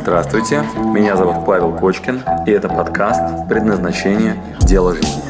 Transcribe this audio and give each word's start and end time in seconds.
Здравствуйте, 0.00 0.62
меня 0.76 1.16
зовут 1.16 1.44
Павел 1.44 1.76
Кочкин, 1.76 2.22
и 2.46 2.50
это 2.52 2.68
подкаст 2.68 3.48
«Предназначение. 3.48 4.40
Дело 4.60 4.94
жизни». 4.94 5.22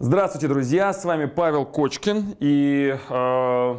Здравствуйте, 0.00 0.48
друзья! 0.48 0.92
С 0.92 1.04
вами 1.04 1.26
Павел 1.26 1.64
Кочкин, 1.64 2.34
и 2.40 2.98
э, 3.08 3.76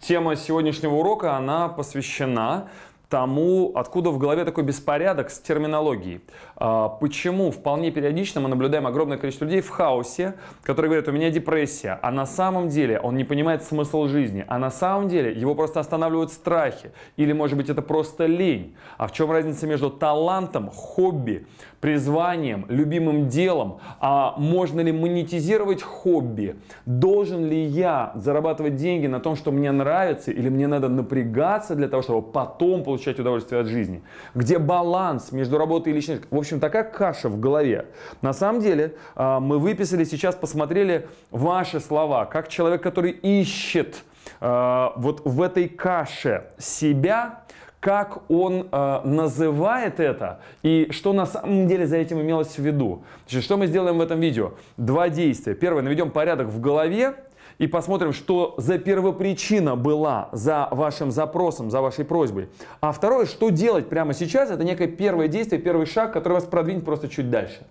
тема 0.00 0.36
сегодняшнего 0.36 0.94
урока, 0.94 1.36
она 1.36 1.68
посвящена 1.68 2.68
тому, 3.08 3.72
откуда 3.74 4.10
в 4.10 4.18
голове 4.18 4.44
такой 4.44 4.64
беспорядок 4.64 5.30
с 5.30 5.38
терминологией. 5.38 6.20
А, 6.56 6.88
почему 6.88 7.50
вполне 7.50 7.90
периодично 7.90 8.40
мы 8.40 8.48
наблюдаем 8.48 8.86
огромное 8.86 9.16
количество 9.16 9.44
людей 9.44 9.60
в 9.60 9.68
хаосе, 9.68 10.34
которые 10.62 10.90
говорят, 10.90 11.08
у 11.08 11.12
меня 11.12 11.30
депрессия, 11.30 11.98
а 12.02 12.10
на 12.10 12.26
самом 12.26 12.68
деле 12.68 12.98
он 12.98 13.16
не 13.16 13.24
понимает 13.24 13.62
смысл 13.62 14.06
жизни, 14.06 14.44
а 14.48 14.58
на 14.58 14.70
самом 14.70 15.08
деле 15.08 15.32
его 15.32 15.54
просто 15.54 15.78
останавливают 15.80 16.32
страхи, 16.32 16.90
или 17.16 17.32
может 17.32 17.56
быть 17.56 17.68
это 17.68 17.82
просто 17.82 18.26
лень. 18.26 18.74
А 18.98 19.06
в 19.06 19.12
чем 19.12 19.30
разница 19.30 19.66
между 19.66 19.90
талантом, 19.90 20.70
хобби, 20.70 21.46
призванием, 21.80 22.66
любимым 22.68 23.28
делом, 23.28 23.78
а 24.00 24.34
можно 24.38 24.80
ли 24.80 24.90
монетизировать 24.90 25.82
хобби, 25.82 26.56
должен 26.86 27.44
ли 27.44 27.62
я 27.62 28.12
зарабатывать 28.16 28.76
деньги 28.76 29.06
на 29.06 29.20
том, 29.20 29.36
что 29.36 29.52
мне 29.52 29.70
нравится, 29.70 30.32
или 30.32 30.48
мне 30.48 30.66
надо 30.66 30.88
напрягаться 30.88 31.76
для 31.76 31.88
того, 31.88 32.02
чтобы 32.02 32.22
потом 32.22 32.82
получать 32.96 33.20
удовольствие 33.20 33.60
от 33.60 33.66
жизни, 33.66 34.02
где 34.34 34.58
баланс 34.58 35.30
между 35.30 35.58
работой 35.58 35.92
и 35.92 35.96
личной 35.96 36.20
В 36.30 36.36
общем, 36.36 36.60
такая 36.60 36.82
каша 36.82 37.28
в 37.28 37.38
голове. 37.38 37.86
На 38.22 38.32
самом 38.32 38.62
деле, 38.62 38.94
а, 39.14 39.38
мы 39.38 39.58
выписали 39.58 40.04
сейчас, 40.04 40.34
посмотрели 40.34 41.06
ваши 41.30 41.78
слова, 41.78 42.24
как 42.24 42.48
человек, 42.48 42.82
который 42.82 43.10
ищет 43.10 44.02
а, 44.40 44.94
вот 44.96 45.20
в 45.26 45.42
этой 45.42 45.68
каше 45.68 46.44
себя, 46.58 47.42
как 47.78 48.28
он 48.28 48.66
э, 48.72 49.00
называет 49.04 50.00
это 50.00 50.40
и 50.64 50.88
что 50.90 51.12
на 51.12 51.24
самом 51.24 51.68
деле 51.68 51.86
за 51.86 51.98
этим 51.98 52.20
имелось 52.20 52.58
в 52.58 52.58
виду. 52.58 53.04
Значит, 53.28 53.44
что 53.44 53.56
мы 53.56 53.68
сделаем 53.68 53.98
в 53.98 54.00
этом 54.00 54.18
видео? 54.18 54.54
Два 54.76 55.08
действия. 55.08 55.54
Первое, 55.54 55.82
наведем 55.82 56.10
порядок 56.10 56.48
в 56.48 56.60
голове 56.60 57.14
и 57.58 57.66
посмотрим, 57.66 58.12
что 58.12 58.54
за 58.58 58.78
первопричина 58.78 59.76
была 59.76 60.28
за 60.32 60.68
вашим 60.70 61.10
запросом, 61.10 61.70
за 61.70 61.80
вашей 61.80 62.04
просьбой. 62.04 62.48
А 62.80 62.92
второе, 62.92 63.26
что 63.26 63.50
делать 63.50 63.88
прямо 63.88 64.12
сейчас, 64.14 64.50
это 64.50 64.62
некое 64.64 64.88
первое 64.88 65.28
действие, 65.28 65.60
первый 65.60 65.86
шаг, 65.86 66.12
который 66.12 66.34
вас 66.34 66.44
продвинет 66.44 66.84
просто 66.84 67.08
чуть 67.08 67.30
дальше. 67.30 67.66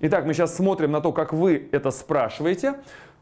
Итак, 0.00 0.24
мы 0.26 0.34
сейчас 0.34 0.56
смотрим 0.56 0.90
на 0.92 1.00
то, 1.00 1.12
как 1.12 1.32
вы 1.32 1.68
это 1.72 1.90
спрашиваете. 1.90 2.74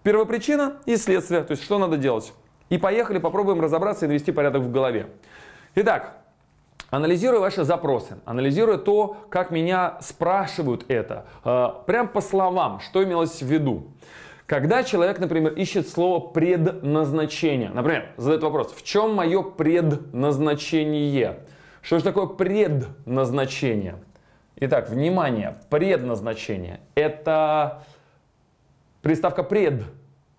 Первопричина 0.03 0.77
и 0.87 0.97
следствие, 0.97 1.43
то 1.43 1.53
есть 1.53 1.65
что 1.65 1.79
надо 1.79 1.97
делать. 1.97 2.33
И 2.69 2.79
поехали, 2.79 3.19
попробуем 3.19 3.61
разобраться 3.61 4.05
и 4.05 4.09
навести 4.09 4.33
порядок 4.33 4.63
в 4.63 4.71
голове. 4.71 5.09
Итак, 5.75 6.15
Анализируя 6.91 7.41
ваши 7.41 7.65
запросы, 7.65 8.17
анализируя 8.25 8.79
то, 8.79 9.19
как 9.29 9.51
меня 9.51 9.99
спрашивают 10.01 10.87
это, 10.89 11.27
э, 11.45 11.69
прям 11.85 12.09
по 12.09 12.23
словам, 12.23 12.81
что 12.81 13.05
имелось 13.05 13.43
в 13.43 13.47
виду. 13.47 13.89
Когда 14.49 14.83
человек, 14.83 15.19
например, 15.19 15.53
ищет 15.53 15.87
слово 15.89 16.19
предназначение, 16.27 17.69
например, 17.69 18.09
задает 18.17 18.43
вопрос, 18.43 18.73
в 18.73 18.83
чем 18.83 19.15
мое 19.15 19.43
предназначение? 19.43 21.41
Что 21.83 21.99
же 21.99 22.05
такое 22.05 22.27
предназначение? 22.27 23.97
Итак, 24.57 24.89
внимание, 24.89 25.59
предназначение– 25.69 26.81
это 26.95 27.85
приставка 29.03 29.43
пред, 29.43 29.83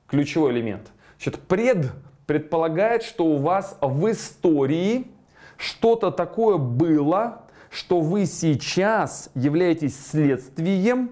ключевой 0.08 0.54
элемент. 0.54 0.92
Значит, 1.18 1.40
пред 1.42 1.92
предполагает, 2.26 3.04
что 3.04 3.26
у 3.26 3.38
вас 3.38 3.78
в 3.80 4.12
истории– 4.12 5.06
что-то 5.60 6.10
такое 6.10 6.58
было, 6.58 7.44
что 7.70 8.00
вы 8.00 8.26
сейчас 8.26 9.30
являетесь 9.36 10.00
следствием 10.04 11.12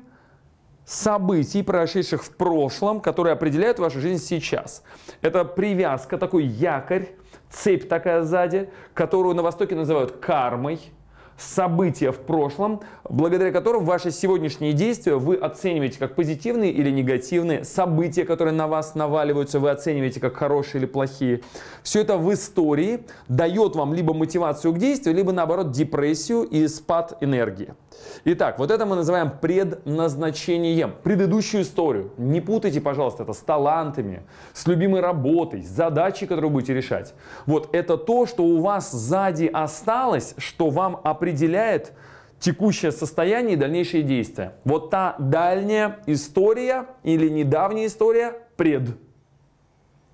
событий, 0.87 1.61
прошедших 1.61 2.23
в 2.23 2.31
прошлом, 2.31 3.01
которые 3.01 3.33
определяют 3.33 3.77
вашу 3.77 3.99
жизнь 3.99 4.23
сейчас. 4.23 4.83
Это 5.21 5.43
привязка, 5.45 6.17
такой 6.17 6.45
якорь, 6.45 7.09
цепь 7.51 7.87
такая 7.87 8.23
сзади, 8.23 8.69
которую 8.93 9.35
на 9.35 9.43
Востоке 9.43 9.75
называют 9.75 10.13
кармой– 10.13 10.79
события 11.37 12.11
в 12.11 12.17
прошлом, 12.17 12.81
благодаря 13.07 13.51
которым 13.51 13.85
ваши 13.85 14.11
сегодняшние 14.11 14.73
действия 14.73 15.15
вы 15.15 15.35
оцениваете 15.35 15.99
как 15.99 16.15
позитивные 16.15 16.71
или 16.71 16.89
негативные, 16.89 17.63
события, 17.63 18.25
которые 18.25 18.53
на 18.53 18.67
вас 18.67 18.95
наваливаются, 18.95 19.59
вы 19.59 19.69
оцениваете 19.69 20.19
как 20.19 20.35
хорошие 20.35 20.79
или 20.79 20.85
плохие. 20.87 21.41
Все 21.83 22.01
это 22.01 22.17
в 22.17 22.33
истории 22.33 23.05
дает 23.27 23.75
вам 23.75 23.93
либо 23.93 24.13
мотивацию 24.13 24.73
к 24.73 24.79
действию, 24.79 25.15
либо 25.15 25.31
наоборот 25.31 25.71
депрессию 25.71 26.43
и 26.43 26.67
спад 26.67 27.17
энергии. 27.21 27.75
Итак, 28.25 28.59
вот 28.59 28.71
это 28.71 28.85
мы 28.85 28.95
называем 28.95 29.31
предназначением. 29.39 30.95
Предыдущую 31.03 31.63
историю. 31.63 32.11
Не 32.17 32.41
путайте, 32.41 32.81
пожалуйста, 32.81 33.23
это 33.23 33.33
с 33.33 33.39
талантами, 33.39 34.23
с 34.53 34.67
любимой 34.67 35.01
работой, 35.01 35.63
с 35.63 35.67
задачей, 35.67 36.25
которую 36.25 36.51
будете 36.51 36.73
решать. 36.73 37.13
Вот 37.45 37.73
это 37.73 37.97
то, 37.97 38.25
что 38.25 38.43
у 38.43 38.59
вас 38.61 38.91
сзади 38.91 39.45
осталось, 39.45 40.35
что 40.37 40.69
вам 40.69 40.99
определяет 41.03 41.93
текущее 42.39 42.91
состояние 42.91 43.53
и 43.53 43.57
дальнейшие 43.57 44.03
действия. 44.03 44.53
Вот 44.63 44.89
та 44.89 45.15
дальняя 45.19 45.99
история 46.05 46.85
или 47.03 47.29
недавняя 47.29 47.87
история 47.87 48.35
пред. 48.57 48.89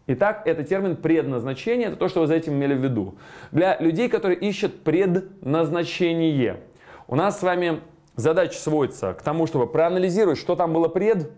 Итак, 0.05 0.44
это 0.45 0.63
термин 0.63 0.97
предназначение, 0.97 1.88
это 1.88 1.95
то, 1.95 2.09
что 2.09 2.21
вы 2.21 2.27
за 2.27 2.35
этим 2.35 2.53
имели 2.53 2.73
в 2.73 2.83
виду. 2.83 3.15
Для 3.51 3.77
людей, 3.79 4.09
которые 4.09 4.38
ищут 4.38 4.83
предназначение– 4.83 6.59
у 7.13 7.16
нас 7.16 7.40
с 7.40 7.44
вами 7.44 7.81
задача 8.16 8.57
сводится 8.57 9.13
к 9.13 9.22
тому, 9.22 9.46
чтобы 9.46 9.68
проанализировать, 9.68 10.40
что 10.40 10.56
там 10.56 10.74
было 10.74 10.88
пред, 10.88 11.29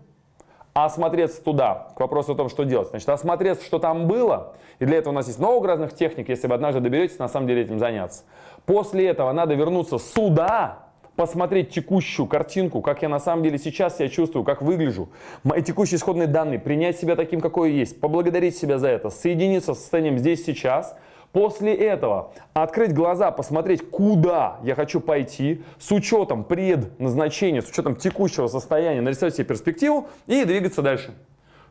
а 0.72 0.86
осмотреться 0.86 1.44
туда, 1.44 1.88
к 1.94 2.00
вопросу 2.00 2.32
о 2.32 2.34
том, 2.34 2.48
что 2.48 2.64
делать. 2.64 2.88
Значит, 2.88 3.06
осмотреться, 3.10 3.62
что 3.62 3.78
там 3.78 4.06
было, 4.06 4.54
и 4.78 4.86
для 4.86 4.96
этого 4.96 5.12
у 5.12 5.14
нас 5.14 5.26
есть 5.26 5.38
много 5.38 5.68
разных 5.68 5.94
техник, 5.94 6.30
если 6.30 6.46
вы 6.46 6.54
однажды 6.54 6.80
доберетесь, 6.80 7.18
на 7.18 7.28
самом 7.28 7.46
деле 7.46 7.60
этим 7.60 7.78
заняться. 7.78 8.24
После 8.64 9.06
этого 9.06 9.30
надо 9.32 9.52
вернуться 9.52 9.98
сюда, 9.98 10.86
посмотреть 11.14 11.74
текущую 11.74 12.26
картинку, 12.26 12.80
как 12.80 13.02
я 13.02 13.10
на 13.10 13.20
самом 13.20 13.42
деле 13.42 13.58
сейчас 13.58 13.98
себя 13.98 14.08
чувствую, 14.08 14.46
как 14.46 14.62
выгляжу, 14.62 15.10
мои 15.44 15.60
текущие 15.60 15.98
исходные 15.98 16.26
данные, 16.26 16.58
принять 16.58 16.98
себя 16.98 17.16
таким, 17.16 17.42
какой 17.42 17.72
я 17.72 17.80
есть, 17.80 18.00
поблагодарить 18.00 18.56
себя 18.56 18.78
за 18.78 18.88
это, 18.88 19.10
соединиться 19.10 19.74
с 19.74 19.80
состоянием 19.80 20.16
здесь 20.16 20.42
сейчас– 20.42 20.96
После 21.36 21.74
этого 21.74 22.32
открыть 22.54 22.94
глаза, 22.94 23.30
посмотреть, 23.30 23.90
куда 23.90 24.58
я 24.62 24.74
хочу 24.74 25.00
пойти, 25.00 25.62
с 25.78 25.92
учетом 25.92 26.44
предназначения, 26.44 27.60
с 27.60 27.68
учетом 27.68 27.94
текущего 27.94 28.46
состояния, 28.46 29.02
нарисовать 29.02 29.34
себе 29.34 29.44
перспективу 29.44 30.08
и 30.26 30.44
двигаться 30.46 30.80
дальше. 30.80 31.12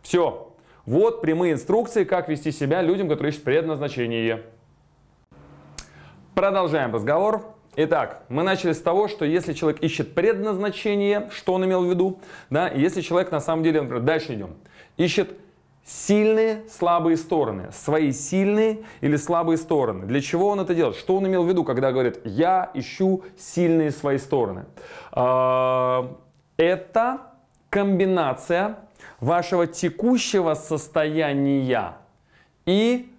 Все. 0.04 0.54
Вот 0.86 1.20
прямые 1.22 1.54
инструкции, 1.54 2.04
как 2.04 2.30
вести 2.30 2.52
себя 2.52 2.84
людям, 2.84 3.10
которые 3.10 3.32
ищут 3.32 3.44
предназначение. 3.44 4.44
Продолжаем 6.36 6.94
разговор. 6.94 7.42
Итак, 7.76 8.22
мы 8.30 8.44
начали 8.44 8.72
с 8.72 8.82
того, 8.82 9.08
что 9.08 9.26
если 9.26 9.54
человек 9.54 9.82
ищет 9.82 10.14
предназначение, 10.14 11.28
что 11.32 11.54
он 11.54 11.66
имел 11.66 11.84
в 11.84 11.90
виду, 11.90 12.20
да, 12.52 12.70
если 12.70 13.02
человек 13.02 13.32
на 13.32 13.40
самом 13.40 13.64
деле, 13.64 13.82
например, 13.82 14.04
дальше 14.04 14.36
идем, 14.36 14.58
ищет 14.98 15.36
сильные, 15.86 16.64
слабые 16.68 17.16
стороны, 17.16 17.70
свои 17.72 18.12
сильные 18.12 18.80
или 19.02 19.16
слабые 19.16 19.58
стороны. 19.58 20.06
Для 20.08 20.20
чего 20.20 20.48
он 20.50 20.60
это 20.60 20.74
делает? 20.74 20.98
Что 20.98 21.16
он 21.16 21.28
имел 21.28 21.44
в 21.44 21.48
виду, 21.48 21.64
когда 21.64 21.92
говорит 21.92 22.20
«я 22.26 22.72
ищу 22.74 23.24
сильные 23.38 23.92
свои 23.92 24.18
стороны»? 24.18 24.66
А, 25.12 26.18
это 26.58 27.22
комбинация 27.70 28.80
вашего 29.20 29.68
текущего 29.68 30.56
состояния 30.56 31.98
и 32.66 33.12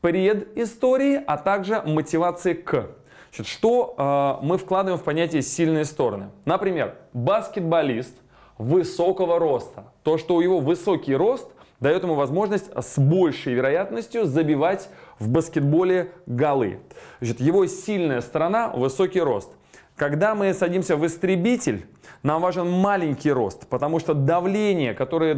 предыстории, 0.00 1.20
а 1.26 1.36
также 1.36 1.82
мотивации 1.82 2.54
к. 2.54 2.90
Значит, 3.34 3.52
что 3.52 3.94
э, 3.98 4.46
мы 4.46 4.56
вкладываем 4.56 4.98
в 4.98 5.04
понятие 5.04 5.42
сильные 5.42 5.84
стороны? 5.84 6.30
Например, 6.46 6.96
баскетболист 7.12 8.14
высокого 8.56 9.38
роста. 9.38 9.92
То, 10.04 10.16
что 10.16 10.36
у 10.36 10.42
него 10.42 10.60
высокий 10.60 11.14
рост, 11.14 11.50
дает 11.80 12.02
ему 12.02 12.14
возможность 12.14 12.70
с 12.74 12.98
большей 12.98 13.54
вероятностью 13.54 14.24
забивать 14.24 14.88
в 15.18 15.28
баскетболе 15.28 16.12
голы. 16.26 16.80
Значит, 17.20 17.40
его 17.40 17.66
сильная 17.66 18.20
сторона– 18.20 18.68
высокий 18.74 19.20
рост. 19.20 19.50
Когда 19.96 20.34
мы 20.34 20.52
садимся 20.52 20.94
в 20.94 21.06
истребитель, 21.06 21.86
нам 22.22 22.42
важен 22.42 22.68
маленький 22.68 23.32
рост, 23.32 23.66
потому 23.66 23.98
что 23.98 24.12
давление, 24.12 24.92
которое 24.92 25.34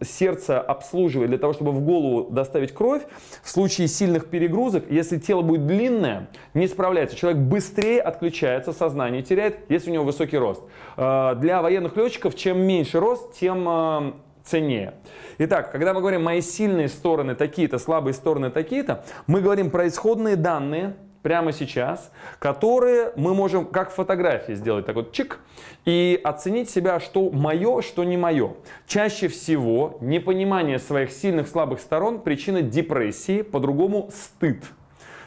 сердце 0.00 0.60
обслуживает 0.60 1.30
для 1.30 1.38
того, 1.38 1.54
чтобы 1.54 1.72
в 1.72 1.80
голову 1.80 2.30
доставить 2.30 2.72
кровь, 2.72 3.02
в 3.42 3.50
случае 3.50 3.88
сильных 3.88 4.26
перегрузок, 4.26 4.84
если 4.90 5.18
тело 5.18 5.42
будет 5.42 5.66
длинное, 5.66 6.28
не 6.52 6.68
справляется. 6.68 7.16
Человек 7.16 7.40
быстрее 7.40 8.00
отключается, 8.00 8.72
сознание 8.72 9.22
теряет, 9.22 9.58
если 9.68 9.90
у 9.90 9.94
него 9.94 10.04
высокий 10.04 10.38
рост. 10.38 10.62
Э, 10.96 11.34
для 11.36 11.60
военных 11.60 11.96
летчиков, 11.96 12.36
чем 12.36 12.60
меньше 12.60 13.00
рост, 13.00 13.34
тем 13.34 14.14
ценнее. 14.44 14.94
Итак, 15.38 15.72
когда 15.72 15.94
мы 15.94 16.00
говорим 16.00 16.22
мои 16.22 16.40
сильные 16.40 16.88
стороны 16.88 17.34
такие-то, 17.34 17.78
слабые 17.78 18.14
стороны 18.14 18.50
такие-то, 18.50 19.04
мы 19.26 19.40
говорим 19.40 19.70
про 19.70 19.88
исходные 19.88 20.36
данные, 20.36 20.94
прямо 21.22 21.52
сейчас, 21.52 22.12
которые 22.38 23.12
мы 23.16 23.34
можем 23.34 23.64
как 23.64 23.90
фотографии 23.90 24.52
сделать, 24.52 24.84
так 24.84 24.94
вот 24.94 25.12
чик, 25.12 25.40
и 25.86 26.20
оценить 26.22 26.68
себя, 26.68 27.00
что 27.00 27.30
мое, 27.30 27.80
что 27.80 28.04
не 28.04 28.18
мое. 28.18 28.52
Чаще 28.86 29.28
всего 29.28 29.96
непонимание 30.02 30.78
своих 30.78 31.10
сильных, 31.10 31.48
слабых 31.48 31.80
сторон 31.80 32.20
причина 32.20 32.60
депрессии, 32.60 33.40
по-другому 33.40 34.10
стыд. 34.12 34.62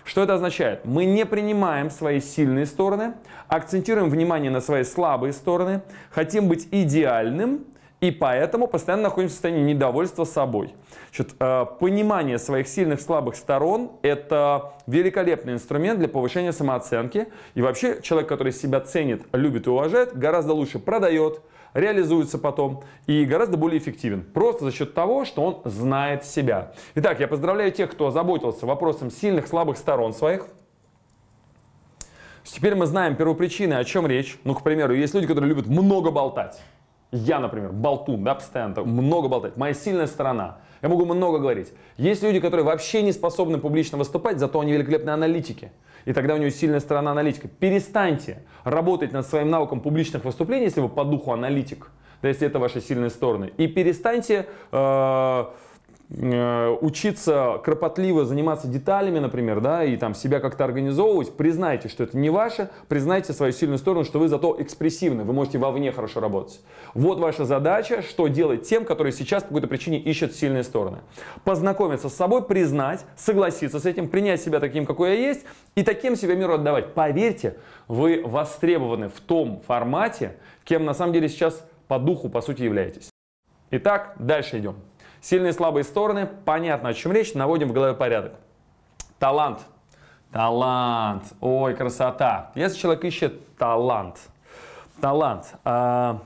Что 0.03 0.23
это 0.23 0.35
означает? 0.35 0.85
Мы 0.85 1.05
не 1.05 1.25
принимаем 1.25 1.89
свои 1.89 2.21
сильные 2.21 2.67
стороны, 2.67 3.15
акцентируем 3.47 4.09
внимание 4.11 4.51
на 4.51 4.61
свои 4.61 4.83
слабые 4.83 5.33
стороны, 5.33 5.81
хотим 6.11 6.47
быть 6.47 6.67
идеальным, 6.71 7.65
и 7.99 8.11
поэтому 8.11 8.67
постоянно 8.67 9.03
находимся 9.03 9.33
в 9.33 9.35
состоянии 9.35 9.73
недовольства 9.73 10.23
собой. 10.23 10.75
Значит, 11.09 11.35
э, 11.39 11.65
понимание 11.79 12.37
своих 12.37 12.67
сильных, 12.67 13.01
слабых 13.01 13.35
сторон– 13.35 13.91
это 14.03 14.73
великолепный 14.85 15.53
инструмент 15.53 15.97
для 15.97 16.07
повышения 16.07 16.53
самооценки. 16.53 17.27
И 17.55 17.61
вообще 17.61 17.99
человек, 18.03 18.29
который 18.29 18.53
себя 18.53 18.81
ценит, 18.81 19.23
любит 19.33 19.65
и 19.65 19.71
уважает, 19.71 20.15
гораздо 20.15 20.53
лучше 20.53 20.77
продает, 20.77 21.41
реализуется 21.73 22.37
потом 22.37 22.83
и 23.07 23.25
гораздо 23.25 23.57
более 23.57 23.79
эффективен. 23.79 24.23
Просто 24.23 24.65
за 24.65 24.71
счет 24.71 24.93
того, 24.93 25.25
что 25.25 25.43
он 25.43 25.61
знает 25.65 26.23
себя. 26.23 26.73
Итак, 26.93 27.19
я 27.19 27.27
поздравляю 27.27 27.71
тех, 27.71 27.91
кто 27.91 28.07
озаботился 28.07 28.67
вопросом 28.67 29.09
сильных, 29.09 29.47
слабых 29.47 29.75
сторон 29.75 30.13
своих. 30.13 30.45
Теперь 32.43 32.75
мы 32.75 32.85
знаем 32.85 33.15
первопричины, 33.15 33.73
о 33.73 33.83
чем 33.83 34.05
речь. 34.05 34.37
Ну, 34.43 34.53
к 34.53 34.61
примеру, 34.61 34.93
есть 34.93 35.13
люди, 35.15 35.27
которые 35.27 35.49
любят 35.49 35.67
много 35.67 36.11
болтать. 36.11 36.61
Я, 37.11 37.39
например, 37.39 37.71
болтун, 37.71 38.23
да, 38.23 38.35
постоянно 38.35 38.83
много 38.83 39.29
болтать. 39.29 39.55
Моя 39.55 39.73
сильная 39.73 40.07
сторона. 40.07 40.57
Я 40.81 40.89
могу 40.89 41.05
много 41.05 41.39
говорить. 41.39 41.71
Есть 41.97 42.21
люди, 42.21 42.39
которые 42.39 42.65
вообще 42.65 43.01
не 43.01 43.13
способны 43.13 43.57
публично 43.57 43.97
выступать, 43.97 44.39
зато 44.39 44.59
они 44.59 44.73
великолепные 44.73 45.13
аналитики. 45.13 45.71
И 46.05 46.13
тогда 46.13 46.35
у 46.35 46.37
него 46.37 46.49
сильная 46.49 46.79
сторона 46.79 47.11
аналитика. 47.11 47.47
Перестаньте 47.47 48.43
работать 48.63 49.13
над 49.13 49.25
своим 49.25 49.49
навыком 49.49 49.79
публичных 49.79 50.25
выступлений, 50.25 50.65
если 50.65 50.81
вы 50.81 50.89
по 50.89 51.03
духу 51.03 51.31
аналитик, 51.31 51.91
да, 52.21 52.27
если 52.27 52.47
это 52.47 52.59
ваши 52.59 52.81
сильные 52.81 53.09
стороны. 53.09 53.51
И 53.57 53.67
перестаньте 53.67 54.47
э, 54.71 55.45
учиться 56.09 57.59
кропотливо 57.65 58.23
заниматься 58.23 58.67
деталями, 58.67 59.19
например, 59.19 59.59
да, 59.59 59.83
и 59.83 59.97
там 59.97 60.15
себя 60.15 60.39
как-то 60.39 60.63
организовывать, 60.63 61.35
признайте, 61.35 61.89
что 61.89 62.03
это 62.03 62.17
не 62.17 62.29
ваше, 62.29 62.69
признайте 62.87 63.33
свою 63.33 63.51
сильную 63.51 63.77
сторону, 63.77 64.05
что 64.05 64.19
вы 64.19 64.29
зато 64.29 64.55
экспрессивны, 64.59 65.25
вы 65.25 65.33
можете 65.33 65.57
вовне 65.57 65.91
хорошо 65.91 66.21
работать. 66.21 66.61
Вот 66.93 67.19
ваша 67.19 67.43
задача, 67.43 68.01
что 68.01 68.27
делать 68.27 68.63
тем, 68.67 68.85
которые 68.85 69.11
сейчас 69.11 69.43
по 69.43 69.49
какой-то 69.49 69.67
причине 69.67 69.99
ищут 69.99 70.33
сильные 70.33 70.63
стороны. 70.63 70.99
Познакомиться 71.43 72.07
с 72.07 72.15
собой, 72.15 72.43
признать, 72.43 73.05
согласиться 73.17 73.79
с 73.79 73.85
этим, 73.85 74.07
принять 74.07 74.41
себя 74.41 74.61
таким, 74.61 74.85
какой 74.85 75.09
я 75.09 75.27
есть, 75.27 75.45
и 75.75 75.83
таким 75.83 76.15
себя 76.15 76.35
миру 76.35 76.53
отдавать. 76.53 76.93
Поверьте, 76.93 77.57
вы 77.89 78.21
востребованы 78.23 79.09
в 79.09 79.19
том 79.19 79.61
формате, 79.67 80.37
кем 80.63 80.85
на 80.85 80.93
самом 80.93 81.11
деле 81.11 81.27
сейчас 81.27 81.67
по 81.89 81.99
духу, 81.99 82.29
по 82.29 82.39
сути, 82.39 82.63
являетесь. 82.63 83.09
Итак, 83.71 84.15
дальше 84.19 84.59
идем. 84.59 84.77
Сильные 85.21 85.51
и 85.51 85.53
слабые 85.53 85.83
стороны, 85.83 86.27
понятно, 86.45 86.89
о 86.89 86.93
чем 86.93 87.11
речь, 87.11 87.33
наводим 87.33 87.69
в 87.69 87.73
голове 87.73 87.93
порядок. 87.93 88.33
Талант. 89.19 89.59
Талант. 90.31 91.23
Ой, 91.41 91.75
красота. 91.75 92.51
Если 92.55 92.77
человек 92.77 93.03
ищет 93.03 93.55
талант. 93.57 94.17
Талант. 95.01 95.53
А, 95.63 96.21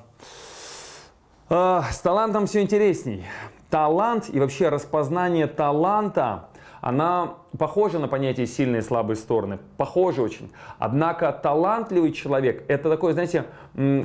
а, 1.50 1.84
с 1.92 2.00
талантом 2.00 2.48
все 2.48 2.62
интересней. 2.62 3.26
Талант 3.70 4.30
и 4.30 4.40
вообще 4.40 4.70
распознание 4.70 5.48
таланта 5.48 6.50
она 6.82 7.36
похожа 7.58 8.00
на 8.00 8.08
понятие 8.08 8.48
сильные 8.48 8.80
и 8.80 8.84
слабые 8.84 9.16
стороны, 9.16 9.60
похожа 9.78 10.22
очень. 10.22 10.52
Однако 10.80 11.32
талантливый 11.32 12.12
человек– 12.12 12.64
это 12.68 12.90
такой, 12.90 13.14
знаете, 13.14 13.46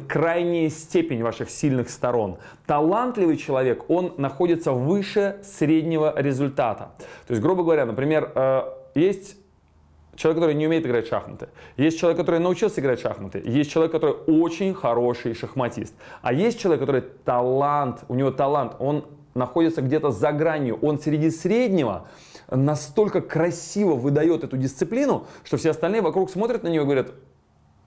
крайняя 0.08 0.68
степень 0.68 1.22
ваших 1.22 1.50
сильных 1.50 1.88
сторон. 1.88 2.36
Талантливый 2.66 3.38
человек, 3.38 3.88
он 3.88 4.14
находится 4.18 4.72
выше 4.72 5.38
среднего 5.42 6.12
результата. 6.16 6.90
То 7.26 7.32
есть, 7.32 7.42
грубо 7.42 7.62
говоря, 7.62 7.86
например, 7.86 8.30
э, 8.34 8.62
есть 8.94 9.36
человек, 10.16 10.40
который 10.40 10.54
не 10.54 10.66
умеет 10.66 10.86
играть 10.86 11.06
в 11.06 11.08
шахматы. 11.08 11.48
Есть 11.76 11.98
человек, 11.98 12.18
который 12.18 12.40
научился 12.40 12.80
играть 12.80 12.98
в 12.98 13.02
шахматы. 13.02 13.42
Есть 13.44 13.70
человек, 13.70 13.92
который 13.92 14.16
очень 14.26 14.74
хороший 14.74 15.34
шахматист. 15.34 15.94
А 16.22 16.32
есть 16.32 16.60
человек, 16.60 16.80
который 16.80 17.02
талант, 17.24 18.04
у 18.08 18.14
него 18.14 18.30
талант, 18.30 18.76
он 18.78 19.04
находится 19.36 19.82
где-то 19.82 20.10
за 20.10 20.32
гранью, 20.32 20.78
он 20.82 20.98
среди 20.98 21.30
среднего, 21.30 22.08
настолько 22.50 23.20
красиво 23.20 23.94
выдает 23.94 24.44
эту 24.44 24.56
дисциплину, 24.56 25.26
что 25.44 25.56
все 25.56 25.70
остальные 25.70 26.02
вокруг 26.02 26.30
смотрят 26.30 26.62
на 26.62 26.68
него 26.68 26.82
и 26.82 26.86
говорят, 26.86 27.12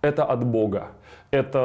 это 0.02 0.24
от 0.24 0.46
Бога. 0.46 0.92
Это 1.32 1.60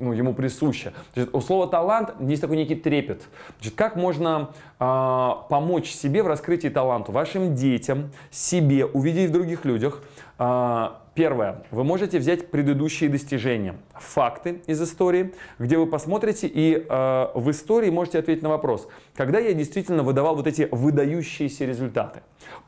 ну, 0.00 0.12
ему 0.12 0.34
присуще. 0.34 0.92
Значит, 1.14 1.34
у 1.34 1.40
слова 1.40 1.68
талант 1.68 2.14
есть 2.20 2.42
такой 2.42 2.56
некий 2.56 2.74
трепет. 2.74 3.22
Значит, 3.58 3.76
как 3.76 3.94
можно 3.94 4.50
э, 4.80 5.30
помочь 5.48 5.90
себе 5.90 6.24
в 6.24 6.26
раскрытии 6.26 6.68
таланта? 6.68 7.12
Вашим 7.12 7.54
детям, 7.54 8.10
себе, 8.32 8.84
увидеть 8.84 9.30
в 9.30 9.32
других 9.32 9.64
людях. 9.64 10.02
Э, 10.38 10.88
Первое. 11.14 11.62
Вы 11.70 11.84
можете 11.84 12.18
взять 12.18 12.50
предыдущие 12.50 13.10
достижения, 13.10 13.76
факты 13.92 14.62
из 14.66 14.80
истории, 14.80 15.34
где 15.58 15.76
вы 15.76 15.86
посмотрите 15.86 16.46
и 16.46 16.86
э, 16.88 17.26
в 17.34 17.50
истории 17.50 17.90
можете 17.90 18.18
ответить 18.18 18.42
на 18.42 18.48
вопрос, 18.48 18.88
когда 19.14 19.38
я 19.38 19.52
действительно 19.52 20.02
выдавал 20.04 20.36
вот 20.36 20.46
эти 20.46 20.68
выдающиеся 20.70 21.66
результаты. 21.66 22.20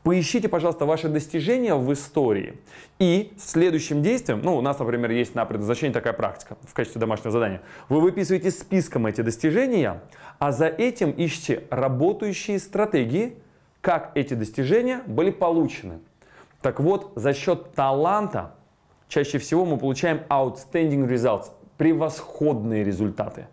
Поищите, 0.03 0.47
пожалуйста, 0.47 0.85
ваши 0.85 1.09
достижения 1.09 1.73
в 1.73 1.91
истории. 1.91 2.59
И 2.99 3.33
следующим 3.39 4.03
действием, 4.03 4.41
ну, 4.43 4.55
у 4.55 4.61
нас, 4.61 4.77
например, 4.77 5.09
есть 5.09 5.33
на 5.33 5.44
предназначение 5.45 5.93
такая 5.93 6.13
практика 6.13 6.57
в 6.67 6.73
качестве 6.73 6.99
домашнего 6.99 7.31
задания. 7.31 7.61
Вы 7.89 8.01
выписываете 8.01 8.51
списком 8.51 9.05
эти 9.07 9.21
достижения, 9.21 10.01
а 10.39 10.51
за 10.51 10.67
этим 10.67 11.13
ищите 11.15 11.63
работающие 11.69 12.59
стратегии, 12.59 13.37
как 13.81 14.11
эти 14.15 14.33
достижения 14.33 15.01
были 15.05 15.31
получены. 15.31 15.99
Так 16.61 16.79
вот, 16.79 17.13
за 17.15 17.33
счет 17.33 17.73
таланта 17.73 18.55
чаще 19.07 19.37
всего 19.37 19.65
мы 19.65 19.77
получаем 19.77 20.21
outstanding 20.29 21.07
results, 21.07 21.51
превосходные 21.77 22.83
результаты 22.83 23.47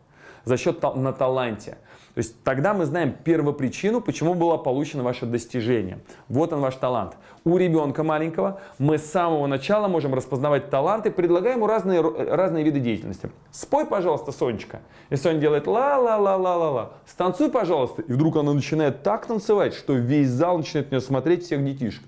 за 0.45 0.57
счет 0.57 0.83
на 0.83 1.13
таланте. 1.13 1.79
То 2.14 2.19
есть 2.19 2.42
тогда 2.45 2.75
мы 2.75 2.85
знаем 2.85 3.12
первопричину, 3.12 4.02
почему 4.02 4.35
было 4.35 4.59
получено 4.59 5.02
ваше 5.02 5.25
достижение. 5.25 6.00
Вот 6.28 6.52
он 6.52 6.61
ваш 6.61 6.75
талант. 6.75 7.16
У 7.45 7.57
ребенка 7.57 8.02
маленького 8.02 8.61
мы 8.78 8.99
с 8.99 9.11
самого 9.11 9.47
начала 9.47 9.88
можем 9.88 10.14
распознавать 10.14 10.69
таланты, 10.69 11.11
предлагаем 11.11 11.57
ему 11.57 11.66
разные, 11.66 12.02
разные 12.02 12.64
виды 12.64 12.81
деятельности. 12.81 13.31
Спой, 13.50 13.87
пожалуйста, 13.87 14.31
Сонечка. 14.31 14.81
И 15.09 15.16
Соня 15.16 15.38
делает 15.38 15.66
ла-ла-ла-ла-ла-ла. 15.66 16.92
Станцуй, 17.07 17.50
пожалуйста. 17.50 18.02
И 18.02 18.12
вдруг 18.12 18.37
она 18.37 18.52
начинает 18.52 19.02
так 19.02 19.25
танцевать, 19.26 19.73
что 19.73 19.95
весь 19.95 20.28
зал 20.28 20.59
начинает 20.59 20.90
на 20.90 20.97
нее 20.97 21.02
смотреть, 21.02 21.45
всех 21.45 21.64
детишек 21.64 22.02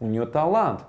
у 0.00 0.06
нее 0.06 0.26
талант. 0.26 0.80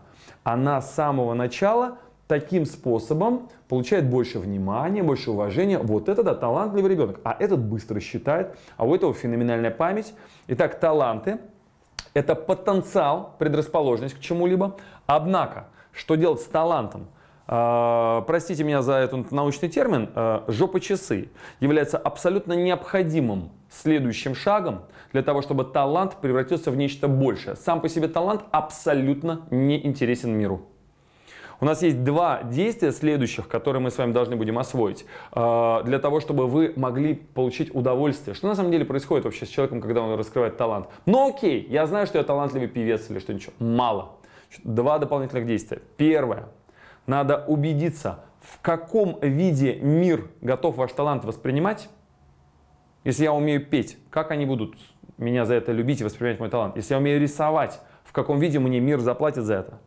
Она 0.44 0.82
с 0.82 0.94
самого 0.94 1.34
начала 1.34 1.98
таким 2.30 2.68
способом 2.68 3.50
получает 3.68 4.08
больше 4.08 4.38
внимания, 4.38 5.02
больше 5.02 5.32
уважения. 5.32 5.80
Вот 5.80 6.08
это 6.08 6.22
да, 6.22 6.36
талантливый 6.36 6.92
ребенок. 6.92 7.20
А 7.24 7.36
этот 7.38 7.60
быстро 7.60 8.00
считает, 8.00 8.56
а 8.78 8.86
у 8.86 8.94
этого 8.94 9.16
феноменальная 9.16 9.72
память. 9.72 10.14
Итак, 10.48 10.80
таланты– 10.80 11.40
это 12.14 12.36
потенциал, 12.36 13.36
предрасположенность 13.40 14.14
к 14.14 14.20
чему-либо. 14.20 14.78
Однако, 15.08 15.70
что 15.92 16.14
делать 16.16 16.40
с 16.40 16.46
талантом? 16.46 17.08
Uh, 17.48 18.24
простите 18.28 18.64
меня 18.64 18.84
за 18.84 18.94
этот 18.94 19.32
научный 19.32 19.70
термин, 19.70 20.12
uh, 20.14 20.44
жопа 20.52 20.80
часы 20.80 21.32
является 21.60 21.98
абсолютно 21.98 22.54
необходимым 22.54 23.50
следующим 23.72 24.36
шагом 24.36 24.84
для 25.14 25.24
того, 25.24 25.42
чтобы 25.42 25.64
талант 25.64 26.18
превратился 26.22 26.70
в 26.70 26.78
нечто 26.78 27.08
большее. 27.08 27.56
Сам 27.56 27.82
по 27.82 27.90
себе 27.90 28.08
талант 28.08 28.44
абсолютно 28.52 29.48
не 29.50 29.84
интересен 29.84 30.38
миру. 30.38 30.68
У 31.62 31.66
нас 31.66 31.82
есть 31.82 32.04
два 32.06 32.44
действия 32.44 32.94
следующих, 32.94 33.50
которые 33.50 33.82
мы 33.82 33.92
с 33.92 33.98
вами 33.98 34.14
должны 34.14 34.38
будем 34.38 34.58
освоить, 34.58 35.06
э, 35.34 35.82
для 35.84 36.00
того, 36.00 36.22
чтобы 36.22 36.48
вы 36.48 36.72
могли 36.78 37.16
получить 37.16 37.76
удовольствие. 37.76 38.34
Что 38.34 38.48
на 38.48 38.56
самом 38.56 38.72
деле 38.72 38.86
происходит 38.86 39.26
вообще 39.26 39.46
с 39.46 39.50
человеком, 39.50 39.82
когда 39.82 40.02
он 40.02 40.18
раскрывает 40.18 40.56
талант? 40.56 40.88
Ну 41.06 41.30
окей, 41.30 41.68
я 41.70 41.86
знаю, 41.86 42.08
что 42.08 42.18
я 42.18 42.24
талантливый 42.24 42.70
певец 42.70 43.10
или 43.10 43.20
что-нибудь. 43.20 43.50
Мало. 43.60 44.14
Два 44.64 45.00
дополнительных 45.00 45.46
действия. 45.46 45.82
Первое. 45.98 46.48
Надо 47.06 47.44
убедиться, 47.46 48.24
в 48.40 48.62
каком 48.62 49.20
виде 49.20 49.76
мир 49.76 50.30
готов 50.40 50.78
ваш 50.78 50.94
талант 50.94 51.26
воспринимать. 51.26 51.90
Если 53.04 53.24
я 53.24 53.34
умею 53.34 53.66
петь, 53.66 53.98
как 54.10 54.32
они 54.32 54.46
будут 54.46 54.76
меня 55.18 55.44
за 55.46 55.56
это 55.56 55.74
любить 55.74 56.00
и 56.00 56.04
воспринимать 56.06 56.40
мой 56.40 56.50
талант? 56.50 56.78
Если 56.78 56.94
я 56.94 57.00
умею 57.00 57.20
рисовать, 57.20 57.82
в 58.06 58.14
каком 58.14 58.40
виде 58.40 58.60
мне 58.60 58.80
мир 58.80 59.00
заплатит 59.00 59.44
за 59.44 59.56
это? 59.56 59.80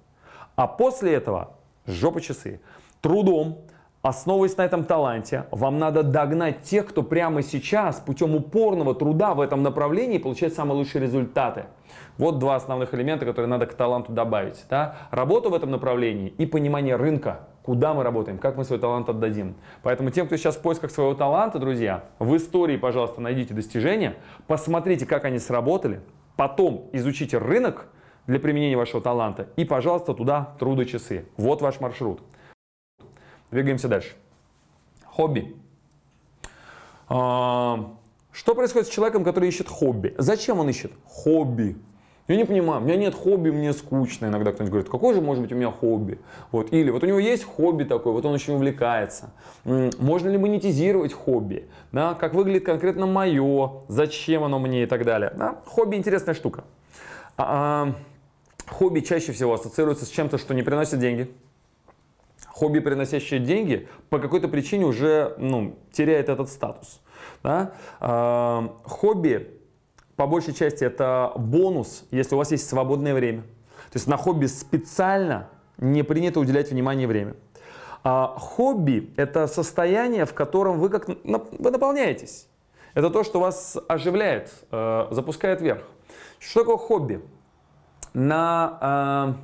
А 0.55 0.67
после 0.67 1.15
этого 1.15 1.55
жопа 1.87 2.21
часы. 2.21 2.61
Трудом, 3.01 3.59
Основываясь 4.03 4.57
на 4.57 4.63
этом 4.63 4.83
таланте, 4.83 5.47
вам 5.53 5.79
надо 5.79 6.03
догнать 6.03 6.65
тех, 6.65 6.89
кто 6.89 7.05
прямо 7.05 7.41
сейчас 7.41 8.01
путем 8.01 8.35
упорного 8.35 8.97
труда 8.97 9.33
в 9.33 9.41
этом 9.41 9.63
направлении 9.63 10.19
получает 10.19 10.55
самые 10.55 10.77
лучшие 10.77 11.03
результаты. 11.03 11.67
Вот 12.19 12.41
два 12.41 12.57
основных 12.57 12.93
элемента, 12.95 13.25
которые 13.25 13.49
надо 13.49 13.67
к 13.67 13.75
таланту 13.75 14.13
добавить. 14.13 14.65
Да? 14.69 14.97
Работу 15.13 15.51
в 15.51 15.55
этом 15.55 15.71
направлении 15.71 16.31
и 16.31 16.47
понимание 16.47 16.97
рынка, 16.97 17.47
куда 17.63 17.95
мы 17.95 18.03
работаем, 18.03 18.39
как 18.39 18.57
мы 18.57 18.65
свой 18.65 18.81
талант 18.81 19.09
отдадим. 19.09 19.55
Поэтому 19.85 20.11
тем, 20.11 20.27
кто 20.27 20.37
сейчас 20.37 20.57
в 20.57 20.63
поисках 20.63 20.91
своего 20.91 21.15
таланта, 21.15 21.61
друзья, 21.61 22.03
в 22.19 22.37
истории, 22.37 22.77
пожалуйста, 22.77 23.21
найдите 23.21 23.55
достижения, 23.55 24.17
посмотрите, 24.49 25.07
как 25.07 25.25
они 25.25 25.39
сработали, 25.39 26.01
потом 26.35 26.91
изучите 26.93 27.39
рынок 27.39 27.87
для 28.27 28.39
применения 28.39 28.77
вашего 28.77 29.03
таланта 29.03 29.49
и, 29.57 29.65
пожалуйста, 29.65 30.15
туда 30.15 30.55
трудочасы. 30.59 31.27
Вот 31.37 31.63
ваш 31.63 31.81
маршрут. 31.81 32.21
Двигаемся 33.51 33.89
дальше. 33.89 34.13
Хобби. 35.05 35.55
А, 37.09 37.93
что 38.31 38.55
происходит 38.55 38.89
с 38.89 38.91
человеком, 38.91 39.25
который 39.25 39.49
ищет 39.49 39.69
хобби? 39.69 40.15
Зачем 40.17 40.59
он 40.59 40.69
ищет 40.71 40.93
хобби? 41.05 41.77
Я 42.29 42.37
не 42.37 42.45
понимаю, 42.45 42.81
у 42.81 42.85
меня 42.85 42.97
нет 42.97 43.15
хобби, 43.15 43.51
мне 43.51 43.73
скучно. 43.73 44.27
Иногда 44.27 44.53
кто-нибудь 44.53 44.71
говорит, 44.71 44.91
какое 44.91 45.15
же 45.15 45.21
может 45.21 45.43
быть 45.43 45.53
у 45.53 45.57
меня 45.57 45.71
хобби? 45.71 46.19
Вот. 46.53 46.73
Или 46.73 46.91
вот 46.91 47.03
у 47.03 47.07
него 47.07 47.19
есть 47.19 47.45
хобби 47.45 47.85
такое, 47.85 48.13
вот 48.13 48.25
он 48.25 48.33
очень 48.33 48.55
увлекается. 48.55 49.33
Можно 49.65 50.31
ли 50.31 50.39
монетизировать 50.39 51.13
хобби? 51.13 51.69
Да? 51.91 52.15
Как 52.15 52.33
выглядит 52.33 52.65
конкретно 52.65 53.07
мое? 53.07 53.83
Зачем 53.89 54.45
оно 54.45 54.59
мне 54.61 54.85
и 54.85 54.87
так 54.87 55.05
далее? 55.05 55.33
Да? 55.37 55.61
Хобби 55.67 55.97
интересная 55.97 56.35
штука. 56.35 56.65
А, 57.37 57.89
а, 57.89 57.95
хобби 58.67 59.01
чаще 59.01 59.33
всего 59.33 59.55
ассоциируется 59.55 60.05
с 60.05 60.11
чем-то, 60.11 60.39
что 60.39 60.55
не 60.55 60.63
приносит 60.63 60.99
деньги 60.99 61.31
хобби, 62.63 62.79
приносящее 62.79 63.41
деньги, 63.41 63.89
по 64.09 64.19
какой-то 64.19 64.47
причине 64.47 64.85
уже 64.85 65.35
ну, 65.39 65.77
теряет 65.91 66.29
этот 66.29 66.49
статус. 66.49 67.01
Да? 67.43 67.73
Э, 68.01 68.69
хобби, 68.85 69.51
по 70.15 70.27
большей 70.27 70.55
части, 70.55 70.85
это 70.85 71.33
бонус, 71.37 72.05
если 72.13 72.37
у 72.37 72.39
вас 72.39 72.53
есть 72.53 72.69
свободное 72.69 73.15
время. 73.15 73.43
То 73.91 73.97
есть 73.97 74.07
на 74.07 74.17
хобби 74.17 74.47
специально 74.47 75.49
не 75.79 76.05
принято 76.05 76.39
уделять 76.39 76.71
внимание 76.71 77.09
время. 77.09 77.35
А 78.05 78.37
хобби– 78.39 79.13
это 79.17 79.47
состояние, 79.47 80.25
в 80.25 80.35
котором 80.35 80.79
вы 80.79 80.89
как 80.89 81.09
вы 81.09 81.71
наполняетесь. 81.71 82.47
Это 82.95 83.11
то, 83.11 83.25
что 83.25 83.41
вас 83.41 83.79
оживляет, 83.89 84.53
э, 84.71 85.07
запускает 85.11 85.63
вверх. 85.63 85.83
Что 86.39 86.61
такое 86.61 86.77
хобби? 86.77 87.23
На 88.15 89.35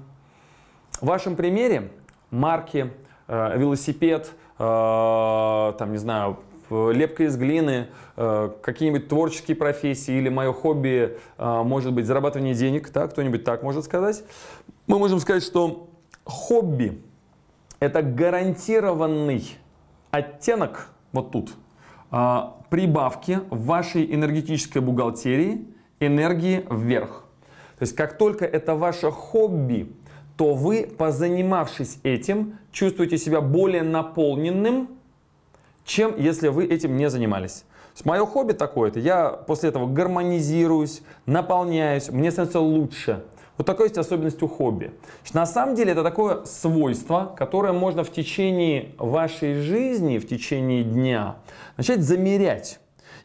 э, 1.00 1.04
вашем 1.04 1.36
примере 1.36 1.90
марки, 2.30 2.92
э, 3.26 3.58
велосипед, 3.58 4.32
э, 4.58 5.72
там, 5.78 5.92
не 5.92 5.98
знаю, 5.98 6.38
лепка 6.70 7.24
из 7.24 7.36
глины, 7.38 7.86
э, 8.16 8.50
какие-нибудь 8.60 9.08
творческие 9.08 9.56
профессии 9.56 10.14
или 10.14 10.28
мое 10.28 10.52
хобби, 10.52 11.18
может 11.38 11.94
быть, 11.94 12.04
зарабатывание 12.04 12.54
денег, 12.54 12.90
да, 12.92 13.08
кто-нибудь 13.08 13.44
так 13.44 13.62
может 13.62 13.84
сказать. 13.84 14.22
Мы 14.86 14.98
можем 14.98 15.18
сказать, 15.18 15.42
что 15.42 15.88
хобби– 16.24 17.02
это 17.80 18.02
гарантированный 18.02 19.56
оттенок 20.10 20.88
вот 21.12 21.30
тут 21.30 21.54
прибавки 22.10 23.40
в 23.50 23.64
вашей 23.64 24.14
энергетической 24.14 24.80
бухгалтерии 24.80 25.66
энергии 26.00 26.66
вверх. 26.70 27.27
То 27.78 27.84
есть 27.84 27.94
как 27.94 28.18
только 28.18 28.44
это 28.44 28.74
ваше 28.74 29.10
хобби, 29.10 29.92
то 30.36 30.54
вы, 30.54 30.88
позанимавшись 30.98 31.98
этим, 32.02 32.58
чувствуете 32.72 33.18
себя 33.18 33.40
более 33.40 33.82
наполненным, 33.82 34.88
чем 35.84 36.14
если 36.16 36.48
вы 36.48 36.66
этим 36.66 36.96
не 36.96 37.08
занимались. 37.08 37.64
Мое 38.04 38.24
хобби 38.26 38.52
такое-то, 38.52 39.00
я 39.00 39.30
после 39.30 39.70
этого 39.70 39.92
гармонизируюсь, 39.92 41.02
наполняюсь, 41.26 42.10
мне 42.10 42.30
становится 42.30 42.60
лучше. 42.60 43.24
Вот 43.56 43.66
такая 43.66 43.88
есть 43.88 43.98
особенность 43.98 44.40
у 44.42 44.46
хобби. 44.46 44.92
На 45.34 45.44
самом 45.44 45.74
деле 45.74 45.90
это 45.90 46.04
такое 46.04 46.44
свойство, 46.44 47.34
которое 47.36 47.72
можно 47.72 48.04
в 48.04 48.12
течение 48.12 48.92
вашей 48.98 49.54
жизни, 49.54 50.18
в 50.18 50.28
течение 50.28 50.84
дня 50.84 51.38
начать 51.76 52.02
замерять 52.02 52.78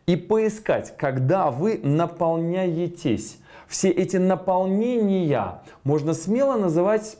и 0.08 0.16
поискать, 0.16 0.98
когда 0.98 1.52
вы 1.52 1.80
наполняетесь 1.84 3.38
все 3.74 3.90
эти 3.90 4.18
наполнения 4.18 5.62
можно 5.84 6.14
смело 6.14 6.58
называть, 6.58 7.18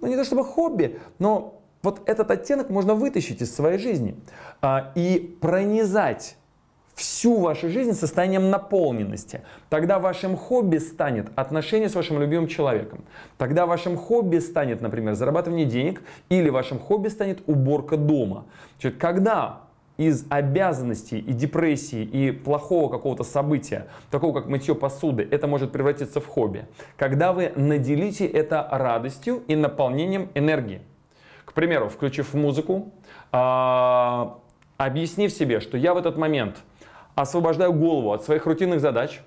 ну 0.00 0.08
не 0.08 0.16
то 0.16 0.24
чтобы 0.24 0.42
хобби, 0.42 0.98
но 1.18 1.60
вот 1.82 2.00
этот 2.06 2.30
оттенок 2.30 2.70
можно 2.70 2.94
вытащить 2.94 3.42
из 3.42 3.54
своей 3.54 3.76
жизни 3.76 4.16
а, 4.62 4.92
и 4.94 5.36
пронизать 5.42 6.36
всю 6.94 7.38
вашу 7.38 7.68
жизнь 7.68 7.92
состоянием 7.92 8.48
наполненности. 8.48 9.42
Тогда 9.68 9.98
вашим 9.98 10.38
хобби 10.38 10.78
станет 10.78 11.28
отношение 11.36 11.90
с 11.90 11.94
вашим 11.94 12.18
любимым 12.18 12.48
человеком. 12.48 13.04
Тогда 13.36 13.66
вашим 13.66 13.98
хобби 13.98 14.38
станет, 14.38 14.80
например, 14.80 15.16
зарабатывание 15.16 15.66
денег 15.66 16.02
или 16.30 16.48
вашим 16.48 16.78
хобби 16.78 17.08
станет 17.08 17.42
уборка 17.46 17.98
дома. 17.98 18.46
Значит, 18.80 18.98
когда 18.98 19.67
из 19.98 20.24
обязанностей 20.30 21.18
и 21.18 21.32
депрессии 21.32 22.02
и 22.02 22.30
плохого 22.30 22.88
какого-то 22.88 23.24
события, 23.24 23.88
такого 24.10 24.32
как 24.32 24.48
мытье 24.48 24.74
посуды, 24.74 25.28
это 25.30 25.46
может 25.46 25.72
превратиться 25.72 26.20
в 26.20 26.26
хобби. 26.26 26.66
Когда 26.96 27.32
вы 27.32 27.52
наделите 27.56 28.26
это 28.26 28.66
радостью 28.70 29.42
и 29.48 29.56
наполнением 29.56 30.30
энергии. 30.34 30.80
К 31.44 31.52
примеру, 31.52 31.88
включив 31.88 32.32
музыку, 32.32 32.92
э, 33.32 34.26
объяснив 34.76 35.32
себе, 35.32 35.60
что 35.60 35.76
я 35.76 35.94
в 35.94 35.96
этот 35.96 36.16
момент 36.16 36.58
освобождаю 37.16 37.72
голову 37.72 38.12
от 38.12 38.24
своих 38.24 38.46
рутинных 38.46 38.80
задач, 38.80 39.20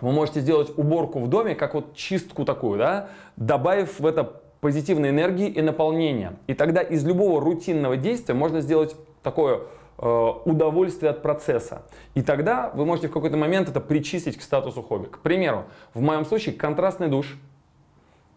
вы 0.00 0.12
можете 0.12 0.40
сделать 0.40 0.76
уборку 0.76 1.20
в 1.20 1.28
доме, 1.28 1.54
как 1.54 1.72
вот 1.72 1.94
чистку 1.94 2.44
такую, 2.44 2.78
да, 2.78 3.08
добавив 3.36 4.00
в 4.00 4.06
это 4.06 4.40
позитивной 4.60 5.10
энергии 5.10 5.48
и 5.48 5.62
наполнения. 5.62 6.34
И 6.46 6.54
тогда 6.54 6.82
из 6.82 7.04
любого 7.04 7.40
рутинного 7.40 7.96
действия 7.96 8.34
можно 8.34 8.60
сделать 8.60 8.94
такое 9.22 9.60
удовольствие 9.96 11.10
от 11.10 11.22
процесса. 11.22 11.82
И 12.14 12.22
тогда 12.22 12.70
вы 12.74 12.84
можете 12.84 13.08
в 13.08 13.12
какой-то 13.12 13.36
момент 13.36 13.68
это 13.68 13.80
причислить 13.80 14.36
к 14.36 14.42
статусу 14.42 14.82
хобби. 14.82 15.06
К 15.06 15.18
примеру, 15.18 15.64
в 15.94 16.00
моем 16.00 16.24
случае 16.24 16.54
контрастный 16.54 17.08
душ 17.08 17.36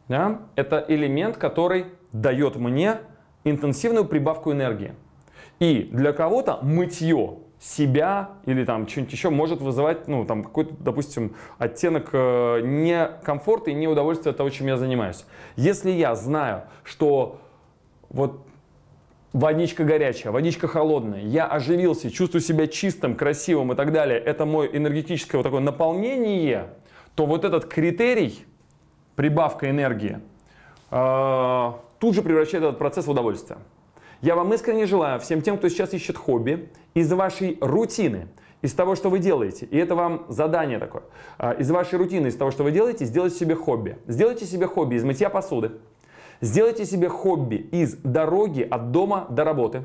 да, 0.08 0.42
это 0.56 0.84
элемент, 0.88 1.38
который 1.38 1.88
дает 2.12 2.56
мне 2.56 3.00
интенсивную 3.44 4.06
прибавку 4.06 4.52
энергии. 4.52 4.94
И 5.60 5.90
для 5.92 6.14
кого-то 6.14 6.60
мытье 6.62 7.40
себя 7.60 8.30
или 8.46 8.64
там 8.64 8.88
что-нибудь 8.88 9.12
еще 9.12 9.30
может 9.30 9.62
вызывать, 9.62 10.08
ну, 10.08 10.26
там 10.26 10.44
какой-то, 10.44 10.76
допустим, 10.80 11.36
оттенок 11.58 12.10
э, 12.14 12.62
некомфорта 12.62 13.72
и 13.72 13.74
неудовольствия 13.74 14.32
от 14.32 14.38
того, 14.38 14.50
чем 14.52 14.68
я 14.68 14.78
занимаюсь. 14.78 15.26
Если 15.56 15.90
я 15.90 16.16
знаю, 16.16 16.64
что 16.84 17.42
вот 18.10 18.47
водичка 19.34 19.84
горячая, 19.84 20.32
водичка 20.32 20.68
холодная, 20.68 21.22
я 21.22 21.46
оживился, 21.48 22.12
чувствую 22.12 22.42
себя 22.42 22.68
чистым, 22.68 23.16
красивым 23.16 23.74
и 23.74 23.76
так 23.76 23.92
далее, 23.92 24.20
это 24.20 24.46
мое 24.46 24.68
энергетическое 24.68 25.40
вот 25.40 25.44
такое 25.44 25.62
наполнение, 25.62 26.70
то 27.16 27.26
вот 27.26 27.44
этот 27.46 27.66
критерий, 27.66 28.46
прибавка 29.16 29.70
энергии, 29.70 30.20
э, 30.92 31.72
тут 32.00 32.16
же 32.16 32.22
превращает 32.22 32.64
этот 32.64 32.78
процесс 32.78 33.08
в 33.08 33.12
удовольствие. 33.12 33.60
Я 34.22 34.36
вам 34.36 34.54
искренне 34.54 34.88
желаю 34.88 35.20
всем 35.20 35.42
тем, 35.42 35.58
кто 35.58 35.70
сейчас 35.70 35.94
ищет 35.94 36.18
хобби, 36.18 36.70
из 36.94 37.12
вашей 37.12 37.58
рутины, 37.62 38.30
из 38.64 38.74
того, 38.74 38.96
что 38.96 39.10
вы 39.10 39.20
делаете, 39.20 39.68
и 39.70 39.78
это 39.78 39.94
вам 39.94 40.26
задание 40.30 40.80
такое, 40.80 41.04
э, 41.38 41.60
из 41.60 41.70
вашей 41.70 42.00
рутины, 42.00 42.28
из 42.28 42.36
того, 42.36 42.52
что 42.52 42.64
вы 42.64 42.72
делаете, 42.72 43.06
сделайте 43.06 43.38
себе 43.38 43.56
хобби. 43.56 43.98
Сделайте 44.08 44.46
себе 44.46 44.68
хобби 44.68 44.96
из 44.96 45.04
мытья 45.04 45.30
посуды, 45.30 45.74
Сделайте 46.42 46.86
себе 46.86 47.10
хобби 47.10 47.56
из 47.56 47.96
дороги 47.98 48.62
от 48.62 48.92
дома 48.92 49.28
до 49.30 49.44
работы. 49.44 49.84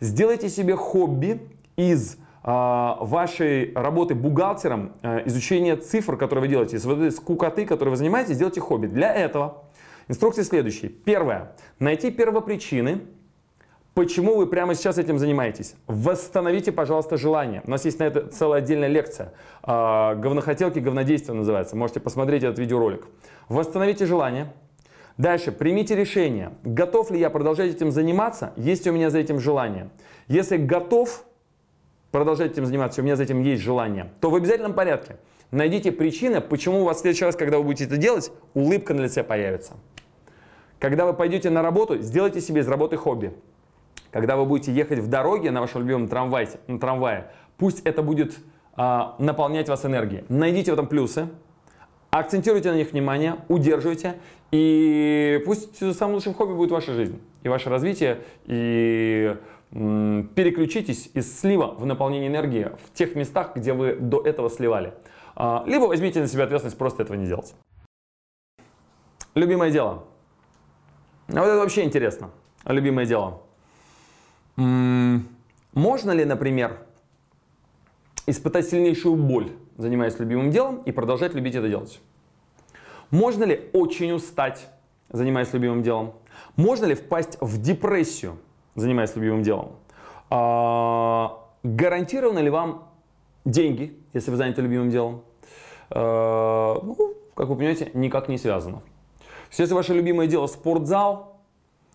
Сделайте 0.00 0.48
себе 0.48 0.76
хобби 0.76 1.40
из 1.76 2.14
э, 2.14 2.18
вашей 2.44 3.72
работы 3.74 4.14
бухгалтером, 4.14 4.92
э, 5.02 5.26
изучения 5.26 5.76
цифр, 5.76 6.16
которые 6.16 6.42
вы 6.42 6.48
делаете, 6.48 6.76
из 6.76 6.84
вот 6.84 6.98
этой 6.98 7.12
скукоты, 7.12 7.64
которой 7.66 7.90
вы 7.90 7.96
занимаетесь, 7.96 8.34
сделайте 8.34 8.60
хобби. 8.60 8.86
Для 8.86 9.14
этого 9.14 9.64
инструкции 10.08 10.42
следующие. 10.42 10.90
Первое. 10.90 11.52
Найти 11.78 12.10
первопричины, 12.10 13.02
Почему 13.94 14.36
вы 14.36 14.46
прямо 14.46 14.76
сейчас 14.76 14.96
этим 14.96 15.18
занимаетесь? 15.18 15.74
Восстановите, 15.88 16.70
пожалуйста, 16.70 17.16
желание. 17.16 17.62
У 17.66 17.70
нас 17.72 17.84
есть 17.84 17.98
на 17.98 18.04
это 18.04 18.28
целая 18.28 18.60
отдельная 18.62 18.86
лекция. 18.86 19.32
Говнохотелки, 19.64 20.78
говнодействия 20.78 21.34
называется. 21.34 21.74
Можете 21.74 21.98
посмотреть 21.98 22.44
этот 22.44 22.60
видеоролик. 22.60 23.08
Восстановите 23.48 24.06
желание. 24.06 24.52
Дальше, 25.18 25.50
примите 25.50 25.96
решение. 25.96 26.52
Готов 26.62 27.10
ли 27.10 27.18
я 27.18 27.28
продолжать 27.28 27.74
этим 27.74 27.90
заниматься? 27.90 28.52
Есть 28.56 28.84
ли 28.84 28.92
у 28.92 28.94
меня 28.94 29.10
за 29.10 29.18
этим 29.18 29.40
желание? 29.40 29.90
Если 30.28 30.56
готов 30.56 31.24
продолжать 32.12 32.52
этим 32.52 32.64
заниматься, 32.64 33.00
у 33.00 33.04
меня 33.04 33.16
за 33.16 33.24
этим 33.24 33.42
есть 33.42 33.60
желание, 33.62 34.12
то 34.20 34.30
в 34.30 34.36
обязательном 34.36 34.74
порядке 34.74 35.16
найдите 35.50 35.90
причины, 35.90 36.40
почему 36.40 36.82
у 36.82 36.84
вас 36.84 36.98
в 36.98 37.00
следующий 37.00 37.24
раз, 37.24 37.34
когда 37.34 37.58
вы 37.58 37.64
будете 37.64 37.84
это 37.84 37.96
делать, 37.96 38.30
улыбка 38.54 38.94
на 38.94 39.02
лице 39.02 39.24
появится. 39.24 39.74
Когда 40.78 41.04
вы 41.04 41.14
пойдете 41.14 41.50
на 41.50 41.62
работу, 41.62 41.98
сделайте 41.98 42.40
себе 42.40 42.60
из 42.60 42.68
работы 42.68 42.96
хобби. 42.96 43.32
Когда 44.12 44.36
вы 44.36 44.46
будете 44.46 44.72
ехать 44.72 45.00
в 45.00 45.08
дороге 45.08 45.50
на 45.50 45.60
вашем 45.60 45.82
любимом 45.82 46.06
трамвае, 46.06 46.48
на 46.68 46.78
трамвае 46.78 47.32
пусть 47.56 47.80
это 47.80 48.02
будет 48.02 48.38
а, 48.76 49.16
наполнять 49.18 49.68
вас 49.68 49.84
энергией. 49.84 50.24
Найдите 50.28 50.70
в 50.70 50.74
этом 50.74 50.86
плюсы, 50.86 51.28
акцентируйте 52.10 52.70
на 52.70 52.76
них 52.76 52.92
внимание, 52.92 53.36
удерживайте, 53.48 54.14
и 54.50 55.42
пусть 55.44 55.76
самым 55.96 56.14
лучшим 56.14 56.34
хобби 56.34 56.54
будет 56.54 56.70
ваша 56.70 56.94
жизнь 56.94 57.20
и 57.42 57.48
ваше 57.48 57.68
развитие, 57.68 58.22
и 58.46 59.36
переключитесь 59.70 61.10
из 61.12 61.38
слива 61.38 61.74
в 61.74 61.84
наполнение 61.84 62.28
энергии 62.28 62.70
в 62.86 62.96
тех 62.96 63.14
местах, 63.14 63.52
где 63.54 63.74
вы 63.74 63.94
до 63.94 64.22
этого 64.22 64.48
сливали. 64.48 64.94
А, 65.36 65.62
либо 65.66 65.84
возьмите 65.84 66.20
на 66.20 66.26
себя 66.26 66.44
ответственность 66.44 66.78
просто 66.78 67.02
этого 67.02 67.16
не 67.16 67.26
делать. 67.26 67.54
Любимое 69.34 69.70
дело. 69.70 70.04
А 71.28 71.40
вот 71.40 71.46
это 71.46 71.58
вообще 71.58 71.84
интересно. 71.84 72.30
Любимое 72.64 73.04
дело. 73.04 73.42
Можно 74.56 76.10
ли, 76.10 76.24
например, 76.24 76.78
испытать 78.26 78.68
сильнейшую 78.68 79.16
боль, 79.16 79.52
занимаясь 79.76 80.18
любимым 80.18 80.50
делом, 80.50 80.82
и 80.82 80.92
продолжать 80.92 81.34
любить 81.34 81.54
это 81.54 81.68
делать? 81.68 82.00
Можно 83.10 83.44
ли 83.44 83.70
очень 83.72 84.12
устать, 84.12 84.68
занимаясь 85.10 85.52
любимым 85.52 85.82
делом? 85.82 86.14
Можно 86.56 86.86
ли 86.86 86.94
впасть 86.94 87.38
в 87.40 87.60
депрессию, 87.60 88.38
занимаясь 88.74 89.14
любимым 89.16 89.42
делом? 89.42 89.72
А, 90.30 91.44
гарантированы 91.62 92.40
ли 92.40 92.50
вам 92.50 92.88
деньги, 93.44 93.96
если 94.12 94.30
вы 94.30 94.36
заняты 94.36 94.60
любимым 94.60 94.90
делом? 94.90 95.22
А, 95.90 96.80
ну, 96.82 97.14
как 97.34 97.48
вы 97.48 97.56
понимаете, 97.56 97.90
никак 97.94 98.28
не 98.28 98.36
связано. 98.36 98.82
Если 99.56 99.72
ваше 99.72 99.94
любимое 99.94 100.26
дело 100.26 100.46
спортзал, 100.46 101.40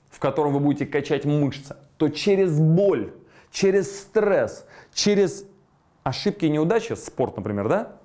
в 0.10 0.20
котором 0.20 0.54
вы 0.54 0.60
будете 0.60 0.86
качать 0.86 1.26
мышцы, 1.26 1.76
то 1.98 2.10
через 2.10 2.60
боль, 2.60 3.14
через 3.52 4.00
стресс, 4.02 4.66
через 4.94 5.46
ошибки 6.04 6.46
и 6.46 6.50
неудачи, 6.50 6.94
спорт, 6.94 7.38
например, 7.38 7.70
да, 7.70 7.98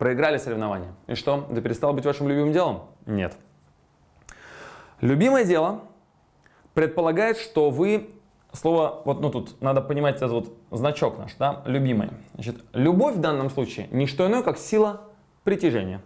проиграли 0.00 0.38
соревнования. 0.38 0.94
И 1.08 1.14
что? 1.14 1.46
Это 1.50 1.60
перестало 1.60 1.92
быть 1.92 2.06
вашим 2.06 2.26
любимым 2.26 2.54
делом? 2.54 2.86
Нет. 3.04 3.36
Любимое 5.02 5.44
дело 5.44 5.82
предполагает, 6.72 7.36
что 7.36 7.68
вы 7.68 8.08
Слово, 8.52 9.02
вот 9.04 9.20
ну 9.20 9.30
тут 9.30 9.60
надо 9.62 9.80
понимать 9.80 10.16
этот 10.16 10.32
вот 10.32 10.52
значок 10.72 11.18
наш, 11.18 11.34
да, 11.36 11.62
любимый. 11.66 12.08
Значит, 12.34 12.64
любовь 12.72 13.14
в 13.14 13.20
данном 13.20 13.48
случае 13.48 13.86
не 13.92 14.08
что 14.08 14.26
иное, 14.26 14.42
как 14.42 14.58
сила 14.58 15.02
притяжения. 15.44 16.00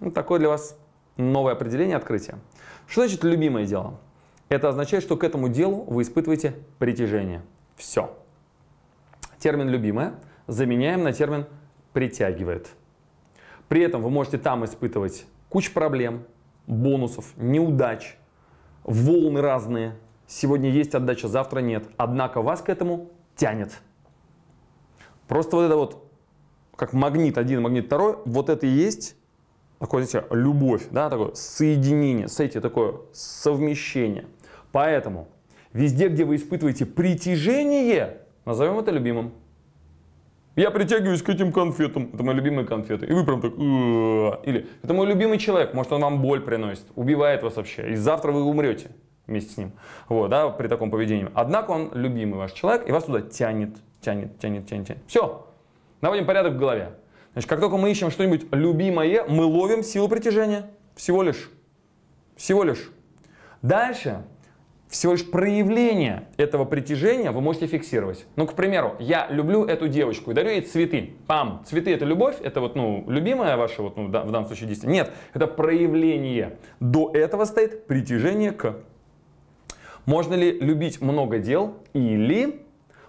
Ну, 0.00 0.10
такое 0.10 0.38
для 0.38 0.48
вас 0.48 0.78
новое 1.18 1.52
определение, 1.52 1.98
открытие. 1.98 2.38
Что 2.86 3.02
значит 3.02 3.22
любимое 3.22 3.66
дело? 3.66 4.00
Это 4.48 4.70
означает, 4.70 5.04
что 5.04 5.18
к 5.18 5.24
этому 5.24 5.50
делу 5.50 5.84
вы 5.86 6.02
испытываете 6.02 6.54
притяжение. 6.78 7.42
Все. 7.76 8.16
Термин 9.38 9.68
«любимое» 9.68 10.14
заменяем 10.46 11.02
на 11.02 11.12
термин 11.12 11.44
«притягивает». 11.92 12.70
При 13.68 13.82
этом 13.82 14.02
вы 14.02 14.10
можете 14.10 14.38
там 14.38 14.64
испытывать 14.64 15.26
кучу 15.48 15.72
проблем, 15.72 16.24
бонусов, 16.66 17.32
неудач, 17.36 18.16
волны 18.84 19.40
разные. 19.40 19.96
Сегодня 20.26 20.70
есть 20.70 20.94
отдача, 20.94 21.28
завтра 21.28 21.60
нет. 21.60 21.84
Однако 21.96 22.42
вас 22.42 22.60
к 22.60 22.68
этому 22.68 23.10
тянет. 23.36 23.72
Просто 25.28 25.56
вот 25.56 25.62
это 25.62 25.76
вот, 25.76 26.10
как 26.76 26.92
магнит 26.92 27.38
один, 27.38 27.62
магнит 27.62 27.86
второй, 27.86 28.18
вот 28.24 28.48
это 28.48 28.66
и 28.66 28.70
есть 28.70 29.16
такое, 29.78 30.04
знаете, 30.04 30.28
любовь, 30.30 30.86
да, 30.90 31.10
такое 31.10 31.34
соединение, 31.34 32.28
знаете, 32.28 32.60
такое 32.60 32.96
совмещение. 33.12 34.26
Поэтому 34.72 35.28
везде, 35.72 36.08
где 36.08 36.24
вы 36.24 36.36
испытываете 36.36 36.86
притяжение, 36.86 38.22
назовем 38.44 38.78
это 38.78 38.90
любимым. 38.90 39.32
Я 40.56 40.70
притягиваюсь 40.70 41.22
к 41.22 41.28
этим 41.28 41.52
конфетам. 41.52 42.10
Это 42.14 42.22
мои 42.22 42.34
любимые 42.34 42.66
конфеты. 42.66 43.06
И 43.06 43.12
вы 43.12 43.24
прям 43.24 43.40
так... 43.40 43.52
Или 44.46 44.66
это 44.82 44.94
мой 44.94 45.06
любимый 45.06 45.38
человек. 45.38 45.74
Может, 45.74 45.92
он 45.92 46.02
вам 46.02 46.22
боль 46.22 46.40
приносит. 46.40 46.84
Убивает 46.94 47.42
вас 47.42 47.56
вообще. 47.56 47.90
И 47.90 47.96
завтра 47.96 48.30
вы 48.30 48.42
умрете 48.42 48.90
вместе 49.26 49.52
с 49.52 49.56
ним. 49.56 49.72
Вот, 50.08 50.28
да, 50.28 50.48
при 50.50 50.68
таком 50.68 50.90
поведении. 50.90 51.28
Однако 51.34 51.72
он 51.72 51.90
любимый 51.94 52.36
ваш 52.36 52.52
человек, 52.52 52.88
и 52.88 52.92
вас 52.92 53.04
туда 53.04 53.22
тянет, 53.22 53.76
тянет, 54.00 54.38
тянет, 54.38 54.68
тянет, 54.68 54.86
тянет. 54.86 55.02
Все. 55.06 55.46
Наводим 56.00 56.26
порядок 56.26 56.52
в 56.54 56.58
голове. 56.58 56.92
Значит, 57.32 57.50
как 57.50 57.60
только 57.60 57.76
мы 57.76 57.90
ищем 57.90 58.10
что-нибудь 58.10 58.46
любимое, 58.52 59.24
мы 59.24 59.44
ловим 59.44 59.82
силу 59.82 60.08
притяжения. 60.08 60.70
Всего 60.94 61.22
лишь. 61.22 61.50
Всего 62.36 62.62
лишь. 62.62 62.92
Дальше 63.62 64.24
всего 64.88 65.12
лишь 65.12 65.28
проявление 65.28 66.28
этого 66.36 66.64
притяжения 66.64 67.32
вы 67.32 67.40
можете 67.40 67.66
фиксировать. 67.66 68.26
Ну, 68.36 68.46
к 68.46 68.54
примеру, 68.54 68.94
я 68.98 69.26
люблю 69.28 69.64
эту 69.64 69.88
девочку 69.88 70.30
и 70.30 70.34
дарю 70.34 70.50
ей 70.50 70.60
цветы. 70.60 71.14
Пам, 71.26 71.62
цветы 71.66 71.92
это 71.92 72.04
любовь, 72.04 72.36
это 72.40 72.60
вот, 72.60 72.76
ну, 72.76 73.04
любимая 73.08 73.56
ваша, 73.56 73.82
вот, 73.82 73.96
ну, 73.96 74.06
в 74.06 74.10
данном 74.10 74.46
случае 74.46 74.68
действие. 74.68 74.92
Нет, 74.92 75.12
это 75.32 75.46
проявление. 75.46 76.58
До 76.80 77.10
этого 77.12 77.44
стоит 77.44 77.86
притяжение 77.86 78.52
к. 78.52 78.76
Можно 80.06 80.34
ли 80.34 80.52
любить 80.52 81.00
много 81.00 81.38
дел 81.38 81.78
или 81.94 82.62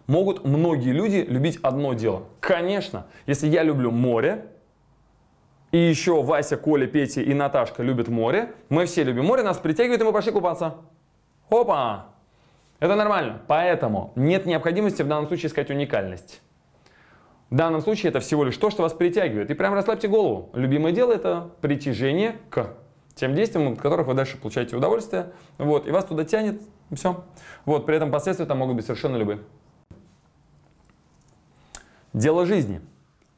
могут 0.07 0.45
многие 0.45 0.91
люди 0.91 1.25
любить 1.27 1.59
одно 1.61 1.93
дело? 1.93 2.23
Конечно, 2.39 3.05
если 3.27 3.47
я 3.47 3.63
люблю 3.63 3.91
море, 3.91 4.45
и 5.71 5.77
еще 5.77 6.23
Вася, 6.23 6.55
Коля, 6.55 6.87
Петя 6.87 7.21
и 7.21 7.33
Наташка 7.33 7.83
любят 7.83 8.07
море, 8.07 8.53
мы 8.69 8.85
все 8.85 9.03
любим 9.03 9.25
море, 9.25 9.43
нас 9.43 9.57
притягивает, 9.57 10.01
и 10.01 10.03
мы 10.05 10.13
пошли 10.13 10.31
купаться. 10.31 10.75
Опа! 11.49 12.07
Это 12.79 12.95
нормально. 12.95 13.41
Поэтому 13.47 14.11
нет 14.15 14.45
необходимости 14.45 15.01
в 15.01 15.07
данном 15.07 15.27
случае 15.27 15.47
искать 15.47 15.69
уникальность. 15.69 16.41
В 17.49 17.55
данном 17.55 17.81
случае 17.81 18.09
это 18.09 18.19
всего 18.19 18.43
лишь 18.43 18.57
то, 18.57 18.69
что 18.69 18.81
вас 18.83 18.93
притягивает. 18.93 19.49
И 19.51 19.53
прям 19.53 19.73
расслабьте 19.73 20.07
голову. 20.07 20.49
Любимое 20.53 20.91
дело 20.91 21.13
это 21.13 21.51
притяжение 21.61 22.37
к 22.49 22.75
тем 23.13 23.33
действиям, 23.33 23.73
от 23.73 23.79
которых 23.79 24.07
вы 24.07 24.13
дальше 24.13 24.37
получаете 24.37 24.75
удовольствие. 24.75 25.31
Вот, 25.57 25.87
и 25.87 25.91
вас 25.91 26.05
туда 26.05 26.25
тянет. 26.25 26.61
Все. 26.91 27.23
Вот, 27.65 27.85
при 27.85 27.95
этом 27.95 28.11
последствия 28.11 28.45
там 28.45 28.57
могут 28.57 28.75
быть 28.75 28.85
совершенно 28.85 29.15
любые. 29.15 29.39
Дело 32.13 32.45
жизни. 32.45 32.81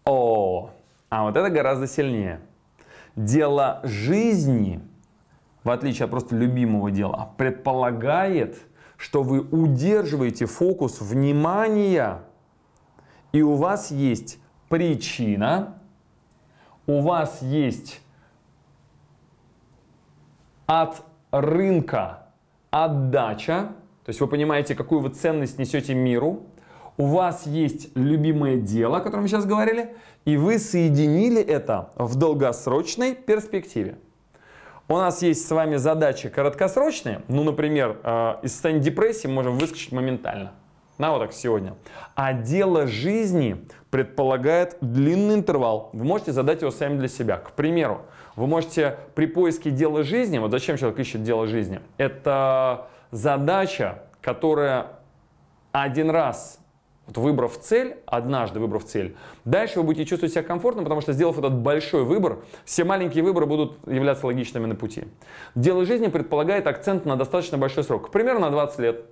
О, 0.05 0.71
а 1.09 1.23
вот 1.23 1.35
это 1.35 1.49
гораздо 1.49 1.87
сильнее. 1.87 2.39
Дело 3.15 3.81
жизни– 3.83 4.81
в 5.67 5.69
отличие 5.69 6.05
от 6.05 6.11
просто 6.11 6.33
любимого 6.33 6.91
дела, 6.91 7.33
предполагает, 7.35 8.57
что 8.95 9.21
вы 9.21 9.41
удерживаете 9.41 10.45
фокус 10.45 11.01
внимания, 11.01 12.21
и 13.33 13.41
у 13.41 13.55
вас 13.55 13.91
есть 13.91 14.39
причина, 14.69 15.77
у 16.85 17.01
вас 17.01 17.41
есть 17.41 17.99
от 20.67 21.03
рынка 21.31 22.27
отдача, 22.71 23.73
то 24.05 24.09
есть 24.09 24.21
вы 24.21 24.27
понимаете, 24.27 24.73
какую 24.73 25.01
вы 25.01 25.09
ценность 25.09 25.59
несете 25.59 25.93
миру, 25.93 26.43
у 26.95 27.07
вас 27.07 27.45
есть 27.45 27.89
любимое 27.97 28.55
дело, 28.55 28.97
о 28.97 29.01
котором 29.01 29.23
мы 29.23 29.27
сейчас 29.27 29.45
говорили, 29.45 29.97
и 30.23 30.37
вы 30.37 30.59
соединили 30.59 31.41
это 31.41 31.91
в 31.95 32.15
долгосрочной 32.15 33.15
перспективе. 33.15 33.97
У 34.89 34.95
нас 34.95 35.21
есть 35.21 35.45
с 35.45 35.51
вами 35.51 35.75
задачи 35.75 36.29
короткосрочные. 36.29 37.21
Ну, 37.27 37.43
например, 37.43 37.99
э, 38.03 38.35
из 38.43 38.53
состояния 38.53 38.79
депрессии 38.79 39.27
мы 39.27 39.33
можем 39.33 39.57
выскочить 39.57 39.91
моментально. 39.91 40.53
На 40.97 41.11
вот 41.11 41.19
так 41.19 41.33
сегодня. 41.33 41.75
А 42.15 42.31
дело 42.31 42.87
жизни 42.87 43.65
предполагает 43.91 44.77
длинный 44.79 45.35
интервал. 45.35 45.89
Вы 45.91 46.05
можете 46.05 46.31
задать 46.31 46.61
его 46.61 46.71
сами 46.71 46.97
для 46.97 47.09
себя. 47.09 47.35
К 47.35 47.51
примеру, 47.51 48.03
вы 48.37 48.47
можете 48.47 48.97
при 49.13 49.25
поиске 49.25 49.71
дела 49.71 50.03
жизни, 50.03 50.37
вот 50.37 50.51
зачем 50.51 50.77
человек 50.77 50.99
ищет 50.99 51.21
дело 51.21 51.47
жизни? 51.47 51.81
Это 51.97 52.87
задача, 53.11 54.03
которая 54.21 54.87
один 55.73 56.09
раз 56.09 56.59
вот 57.07 57.17
выбрав 57.17 57.57
цель, 57.57 57.97
однажды 58.05 58.59
выбрав 58.59 58.83
цель, 58.83 59.15
дальше 59.45 59.79
вы 59.79 59.85
будете 59.85 60.05
чувствовать 60.05 60.33
себя 60.33 60.43
комфортно, 60.43 60.83
потому 60.83 61.01
что 61.01 61.13
сделав 61.13 61.39
этот 61.39 61.53
большой 61.53 62.03
выбор, 62.03 62.39
все 62.65 62.83
маленькие 62.83 63.23
выборы 63.23 63.45
будут 63.45 63.79
являться 63.87 64.25
логичными 64.27 64.65
на 64.65 64.75
пути. 64.75 65.05
Дело 65.55 65.85
жизни 65.85 66.07
предполагает 66.07 66.67
акцент 66.67 67.05
на 67.05 67.15
достаточно 67.15 67.57
большой 67.57 67.85
срок, 67.85 68.11
примерно 68.11 68.41
на 68.41 68.51
20 68.51 68.79
лет, 68.79 69.05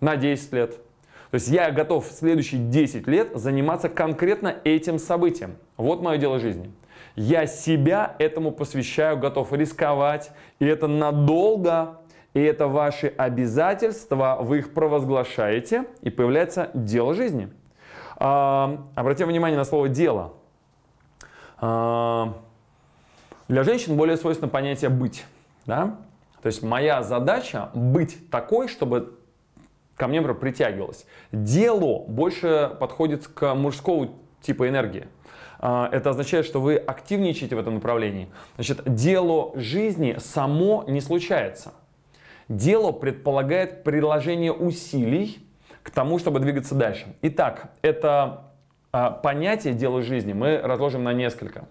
на 0.00 0.16
10 0.16 0.52
лет. 0.52 0.72
То 1.30 1.34
есть 1.34 1.48
я 1.48 1.70
готов 1.70 2.08
в 2.08 2.12
следующие 2.12 2.60
10 2.60 3.06
лет 3.06 3.30
заниматься 3.34 3.88
конкретно 3.88 4.56
этим 4.64 4.98
событием. 4.98 5.56
Вот 5.76 6.02
мое 6.02 6.18
дело 6.18 6.38
жизни. 6.38 6.72
Я 7.14 7.46
себя 7.46 8.16
этому 8.18 8.50
посвящаю, 8.50 9.18
готов 9.18 9.52
рисковать, 9.52 10.30
и 10.58 10.66
это 10.66 10.86
надолго, 10.86 11.98
и 12.38 12.42
это 12.42 12.68
ваши 12.68 13.08
обязательства, 13.16 14.38
вы 14.40 14.58
их 14.58 14.72
провозглашаете, 14.72 15.86
и 16.02 16.10
появляется 16.10 16.70
дело 16.72 17.14
жизни. 17.14 17.50
А, 18.16 18.84
обратим 18.94 19.26
внимание 19.26 19.58
на 19.58 19.64
слово 19.64 19.88
«дело». 19.88 20.34
А, 21.58 22.34
для 23.48 23.64
женщин 23.64 23.96
более 23.96 24.16
свойственно 24.16 24.48
понятие 24.48 24.88
«быть». 24.88 25.24
Да? 25.66 25.96
То 26.40 26.46
есть 26.46 26.62
моя 26.62 27.02
задача 27.02 27.70
быть 27.74 28.30
такой, 28.30 28.68
чтобы 28.68 29.18
ко 29.96 30.06
мне, 30.06 30.22
притягивалось. 30.22 31.06
Дело 31.32 32.04
больше 32.06 32.76
подходит 32.78 33.26
к 33.26 33.52
мужскому 33.54 34.14
типу 34.40 34.68
энергии. 34.68 35.08
А, 35.58 35.88
это 35.90 36.10
означает, 36.10 36.46
что 36.46 36.60
вы 36.60 36.76
активничаете 36.76 37.56
в 37.56 37.58
этом 37.58 37.74
направлении. 37.74 38.28
Значит, 38.54 38.82
дело 38.94 39.50
жизни 39.58 40.16
само 40.20 40.84
не 40.86 41.00
случается. 41.00 41.72
Дело 42.48 42.92
предполагает 42.92 43.84
приложение 43.84 44.52
усилий 44.52 45.46
к 45.82 45.90
тому, 45.90 46.18
чтобы 46.18 46.40
двигаться 46.40 46.74
дальше. 46.74 47.06
Итак, 47.22 47.72
это 47.82 48.52
а, 48.92 49.10
понятие 49.10 49.74
дело 49.74 50.02
жизни 50.02 50.32
мы 50.32 50.58
разложим 50.58 51.04
на 51.04 51.12
несколько. 51.12 51.66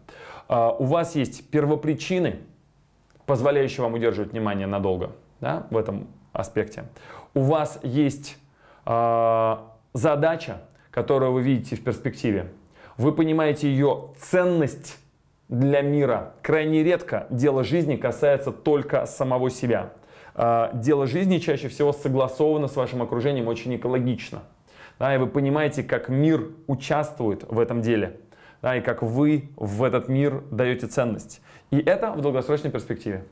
А, 0.48 0.72
у 0.72 0.86
вас 0.86 1.16
есть 1.16 1.50
первопричины, 1.50 2.40
позволяющие 3.26 3.84
вам 3.84 3.94
удерживать 3.94 4.32
внимание 4.32 4.68
надолго 4.68 5.12
да, 5.42 5.68
в 5.70 5.78
этом 5.78 6.08
аспекте. 6.34 6.86
У 7.34 7.42
вас 7.42 7.80
есть 7.84 8.38
задача, 9.94 10.62
которую 10.92 11.34
вы 11.34 11.42
видите 11.42 11.76
в 11.76 11.84
перспективе 11.84 12.52
вы 12.98 13.12
понимаете 13.12 13.70
ее 13.70 14.10
ценность 14.20 14.98
для 15.48 15.82
мира. 15.82 16.34
Крайне 16.42 16.84
редко 16.84 17.28
дело 17.30 17.64
жизни 17.64 17.96
касается 17.96 18.52
только 18.52 19.06
самого 19.06 19.50
себя. 19.50 19.94
А, 20.40 20.72
дело 20.72 21.08
жизни 21.08 21.40
чаще 21.40 21.68
всего 21.68 21.92
согласовано 21.92 22.68
с 22.68 22.76
вашим 22.76 23.02
окружением 23.02 23.48
очень 23.48 23.76
экологично. 23.76 24.44
Да, 25.00 25.14
и 25.14 25.18
вы 25.18 25.26
понимаете, 25.26 25.84
как 25.84 26.10
мир 26.10 26.52
участвует 26.68 27.44
в 27.50 27.60
этом 27.60 27.82
деле. 27.82 28.20
Да, 28.62 28.76
и 28.76 28.82
как 28.82 29.02
вы 29.02 29.50
в 29.56 29.84
этот 29.84 30.08
мир 30.10 30.44
даете 30.52 30.86
ценность. 30.86 31.42
И 31.72 31.78
это 31.78 32.12
в 32.12 32.22
долгосрочной 32.22 32.70
перспективе. 32.70 33.26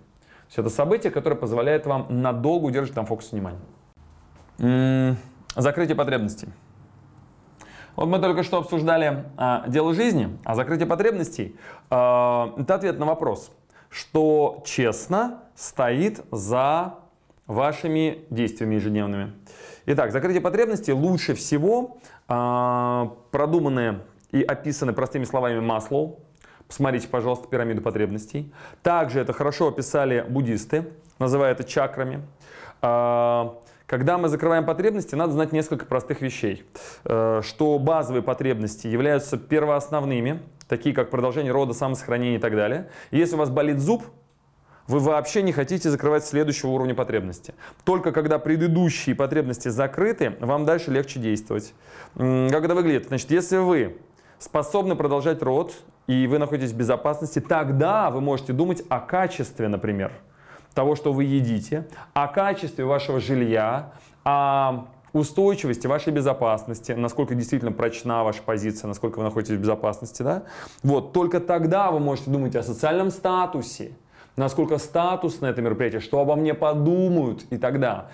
Все 0.48 0.62
это 0.62 0.70
событие, 0.72 1.12
которое 1.12 1.36
позволяет 1.36 1.86
вам 1.86 2.08
надолго 2.10 2.66
удерживать 2.66 2.96
там 2.96 3.06
фокус 3.06 3.32
внимания. 3.32 3.60
М-м, 4.58 5.18
закрытие 5.56 5.96
потребностей. 5.96 6.50
Вот 7.96 8.08
мы 8.08 8.20
только 8.20 8.44
что 8.44 8.58
обсуждали 8.58 9.26
а, 9.38 9.64
дело 9.68 9.94
жизни, 9.94 10.38
а 10.44 10.56
закрытие 10.56 10.88
потребностей 10.88 11.56
а, 11.90 12.54
это 12.58 12.76
ответ 12.76 13.00
на 13.00 13.06
вопрос, 13.06 13.52
что 13.90 14.64
честно 14.66 15.45
стоит 15.56 16.22
за 16.32 16.96
вашими 17.48 18.26
действиями 18.30 18.76
ежедневными. 18.76 19.34
Итак, 19.86 20.12
закрытие 20.12 20.42
потребностей 20.42 20.94
лучше 20.94 21.36
всего 21.36 21.98
а, 22.28 23.16
продуманные 23.32 24.02
и 24.32 24.42
описаны 24.42 24.94
простыми 24.94 25.26
словами 25.26 25.60
Маслоу. 25.60 26.20
Посмотрите, 26.68 27.08
пожалуйста, 27.08 27.48
пирамиду 27.48 27.82
потребностей. 27.82 28.52
Также 28.82 29.20
это 29.20 29.34
хорошо 29.34 29.68
описали 29.68 30.26
буддисты, 30.28 30.88
называя 31.20 31.52
это 31.52 31.64
чакрами. 31.64 32.26
А, 32.82 33.60
когда 33.86 34.18
мы 34.18 34.30
закрываем 34.30 34.66
потребности, 34.66 35.14
надо 35.14 35.34
знать 35.34 35.52
несколько 35.52 35.86
простых 35.86 36.22
вещей. 36.22 36.64
Э, 37.04 37.42
что 37.44 37.78
базовые 37.78 38.24
потребности 38.24 38.88
являются 38.88 39.38
первоосновными, 39.38 40.42
такие 40.68 40.96
как 40.96 41.12
продолжение 41.12 41.52
рода, 41.52 41.74
самосохранение 41.74 42.38
и 42.38 42.42
так 42.42 42.56
далее. 42.56 42.90
Если 43.12 43.36
у 43.36 43.38
вас 43.38 43.52
болит 43.52 43.80
зуб, 43.80 44.04
вы 44.88 45.00
вообще 45.00 45.42
не 45.42 45.52
хотите 45.52 45.90
закрывать 45.90 46.26
следующего 46.26 46.70
уровня 46.70 46.94
потребности. 46.94 47.54
Только 47.84 48.12
когда 48.12 48.40
предыдущие 48.40 49.16
потребности 49.16 49.70
закрыты, 49.70 50.36
вам 50.40 50.66
дальше 50.66 50.92
легче 50.92 51.20
действовать. 51.20 51.74
Как 52.16 52.64
это 52.64 52.76
выглядит? 52.76 53.08
Значит, 53.08 53.32
если 53.32 53.58
вы 53.58 53.98
способны 54.38 54.96
продолжать 54.96 55.42
род, 55.42 55.74
и 56.08 56.28
вы 56.28 56.38
находитесь 56.38 56.72
в 56.72 56.78
безопасности, 56.78 57.40
тогда 57.40 58.12
вы 58.12 58.22
можете 58.22 58.54
думать 58.54 58.84
о 58.90 59.00
качестве, 59.00 59.68
например 59.68 60.12
того, 60.76 60.96
что 60.96 61.14
вы 61.14 61.24
едите, 61.24 61.88
о 62.14 62.28
качестве 62.28 62.86
вашего 62.86 63.20
жилья, 63.20 63.94
о 64.24 64.88
устойчивости 65.14 65.88
вашей 65.88 66.12
безопасности, 66.12 66.92
насколько 66.92 67.34
действительно 67.34 67.72
прочна 67.72 68.26
ваша 68.26 68.44
позиция, 68.44 68.90
насколько 68.90 69.20
вы 69.20 69.24
находитесь 69.24 69.56
в 69.56 69.62
безопасности, 69.62 70.22
да? 70.22 70.44
Вот, 70.84 71.14
только 71.14 71.40
тогда 71.40 71.90
вы 71.90 72.02
можете 72.02 72.30
думать 72.30 72.56
о 72.58 72.64
социальном 72.64 73.10
статусе, 73.10 73.94
насколько 74.36 74.78
статусно 74.78 75.48
это 75.48 75.62
мероприятие, 75.62 76.02
что 76.02 76.20
обо 76.20 76.36
мне 76.36 76.54
подумают 76.54 77.46
и 77.50 77.58
тогда. 77.58 78.10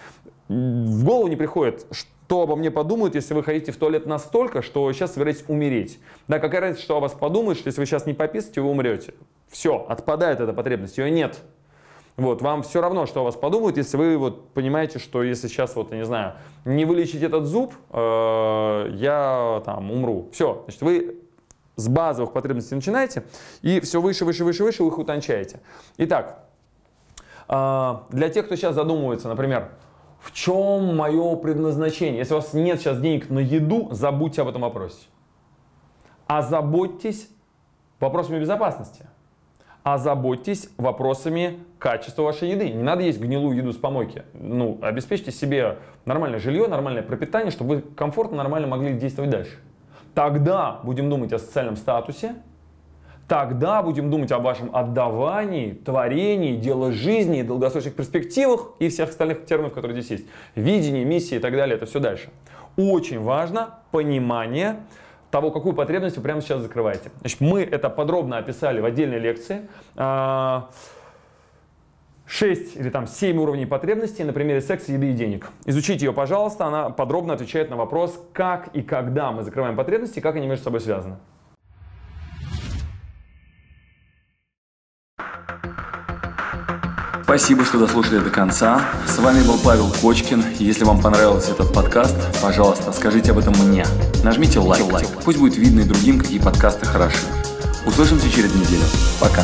В 0.47 1.03
голову 1.05 1.27
не 1.27 1.36
приходит, 1.36 1.86
что 1.91 2.41
обо 2.41 2.55
мне 2.55 2.71
подумают, 2.71 3.15
если 3.15 3.34
вы 3.34 3.43
ходите 3.43 3.71
в 3.71 3.77
туалет 3.77 4.05
настолько, 4.05 4.62
что 4.62 4.91
сейчас 4.91 5.13
собираетесь 5.13 5.45
умереть. 5.47 5.99
Да, 6.27 6.39
какая 6.39 6.62
разница, 6.62 6.84
что 6.84 6.97
о 6.97 6.99
вас 6.99 7.13
подумают, 7.13 7.57
что 7.57 7.67
если 7.67 7.79
вы 7.79 7.86
сейчас 7.86 8.05
не 8.05 8.13
пописаете, 8.13 8.62
вы 8.62 8.69
умрете. 8.69 9.13
Все, 9.49 9.86
отпадает 9.88 10.39
эта 10.39 10.53
потребность, 10.53 10.97
ее 10.97 11.10
нет. 11.10 11.39
Вот, 12.17 12.41
вам 12.41 12.63
все 12.63 12.81
равно, 12.81 13.05
что 13.05 13.21
о 13.21 13.23
вас 13.23 13.36
подумают, 13.36 13.77
если 13.77 13.97
вы 13.97 14.17
вот 14.17 14.49
понимаете, 14.53 14.99
что 14.99 15.23
если 15.23 15.47
сейчас, 15.47 15.75
вот, 15.75 15.91
я 15.91 15.97
не 15.97 16.05
знаю, 16.05 16.34
не 16.65 16.86
вылечить 16.86 17.23
этот 17.23 17.45
зуб, 17.45 17.73
э, 17.89 18.89
я 18.93 19.62
там 19.65 19.91
умру. 19.91 20.29
Все, 20.34 20.63
значит, 20.65 20.81
вы 20.81 21.21
с 21.75 21.88
базовых 21.88 22.34
потребностей 22.34 22.75
начинаете, 22.75 23.23
и 23.62 23.79
все 23.79 24.01
выше, 24.01 24.25
выше, 24.25 24.43
выше, 24.43 24.63
выше 24.63 24.84
вы 24.84 24.89
их 24.89 24.97
утончаете. 24.97 25.60
Итак, 25.97 26.45
э, 27.47 27.95
для 28.10 28.29
тех, 28.29 28.45
кто 28.45 28.55
сейчас 28.55 28.75
задумывается, 28.75 29.27
например, 29.27 29.71
в 30.19 30.31
чем 30.34 30.95
мое 30.95 31.36
предназначение? 31.36 32.19
Если 32.19 32.34
у 32.34 32.38
вас 32.38 32.53
нет 32.53 32.79
сейчас 32.79 32.99
денег 32.99 33.29
на 33.29 33.39
еду, 33.39 33.89
забудьте 33.91 34.41
об 34.41 34.49
этом 34.49 34.62
вопросе. 34.62 35.07
Озаботьтесь 36.27 37.29
вопросами 37.99 38.39
безопасности 38.39 39.05
озаботьтесь 39.84 40.69
вопросами 40.77 41.60
качества 41.79 42.23
вашей 42.23 42.49
еды. 42.49 42.69
Не 42.69 42.84
надо 42.84 43.01
есть 43.01 43.19
гнилую 43.19 43.57
еду 43.57 43.73
с 43.73 43.77
помойки. 43.77 44.23
Ну, 44.34 44.77
обеспечьте 44.81 45.31
себе 45.31 45.79
нормальное 46.05 46.39
жилье, 46.39 46.67
нормальное 46.67 47.03
пропитание, 47.03 47.51
чтобы 47.51 47.75
вы 47.75 47.81
комфортно, 47.81 48.38
нормально 48.38 48.67
могли 48.67 48.93
действовать 48.93 49.31
дальше. 49.31 49.57
Тогда 50.13 50.80
будем 50.84 51.10
думать 51.10 51.32
о 51.34 51.39
социальном 51.39 51.78
статусе, 51.78 52.36
тогда 53.28 53.82
будем 53.82 54.12
думать 54.12 54.32
о 54.32 54.39
вашем 54.39 54.76
отдавании, 54.76 55.71
творении, 55.71 56.58
дело 56.58 56.91
жизни, 56.91 57.43
долгосрочных 57.43 57.95
перспективах 57.95 58.71
и 58.80 58.89
всех 58.89 59.10
остальных 59.10 59.45
терминов, 59.45 59.74
которые 59.74 60.02
здесь 60.02 60.19
есть. 60.19 60.30
Видение, 60.56 61.06
миссия 61.06 61.38
и 61.38 61.39
так 61.39 61.54
далее, 61.54 61.78
это 61.78 61.86
все 61.86 62.00
дальше. 62.00 62.30
Очень 62.76 63.21
важно 63.21 63.76
понимание 63.91 64.78
того, 65.30 65.50
какую 65.52 65.74
потребность 65.74 66.17
вы 66.17 66.24
прямо 66.24 66.41
сейчас 66.41 66.62
закрываете. 66.62 67.10
Значит, 67.21 67.39
мы 67.39 67.63
это 67.63 67.89
подробно 67.89 68.38
описали 68.38 68.82
в 68.82 68.86
отдельной 68.86 69.19
лекции. 69.19 69.62
6 72.32 72.78
а, 72.78 72.80
или 72.80 72.89
там 72.89 73.08
7 73.08 73.38
уровней 73.38 73.65
потребностей 73.65 74.24
на 74.24 74.32
примере 74.32 74.62
секса, 74.62 74.94
еды 74.94 75.12
и 75.12 75.13
денег. 75.13 75.50
Изучите 75.65 76.06
ее, 76.06 76.13
пожалуйста, 76.13 76.65
она 76.65 76.89
подробно 76.89 77.34
отвечает 77.34 77.70
на 77.70 77.76
вопрос, 77.76 78.20
как 78.34 78.70
и 78.74 78.82
когда 78.82 79.32
мы 79.32 79.44
закрываем 79.44 79.76
потребности, 79.76 80.20
как 80.22 80.36
они 80.36 80.48
между 80.48 80.63
собой 80.63 80.80
связаны. 80.80 81.17
Спасибо, 87.24 87.63
что 87.63 87.80
дослушали 87.80 88.20
до 88.20 88.30
конца. 88.30 88.82
С 89.08 89.17
вами 89.20 89.41
был 89.46 89.58
Павел 89.63 89.89
Кочкин. 90.02 90.44
Если 90.60 90.84
вам 90.84 91.02
понравился 91.02 91.54
этот 91.54 91.74
подкаст, 91.74 92.17
пожалуйста, 92.41 92.91
скажите 92.91 93.32
об 93.32 93.38
этом 93.38 93.54
мне. 93.54 93.86
Нажмите 94.24 94.60
лайк. 94.60 94.84
лайк. 94.91 95.08
Пусть 95.24 95.39
будет 95.39 95.56
видно 95.56 95.82
и 95.82 95.84
другим, 95.86 96.20
какие 96.20 96.39
подкасты 96.39 96.86
хороши. 96.86 97.26
Услышимся 97.86 98.30
через 98.30 98.54
неделю. 98.54 98.84
Пока. 99.22 99.44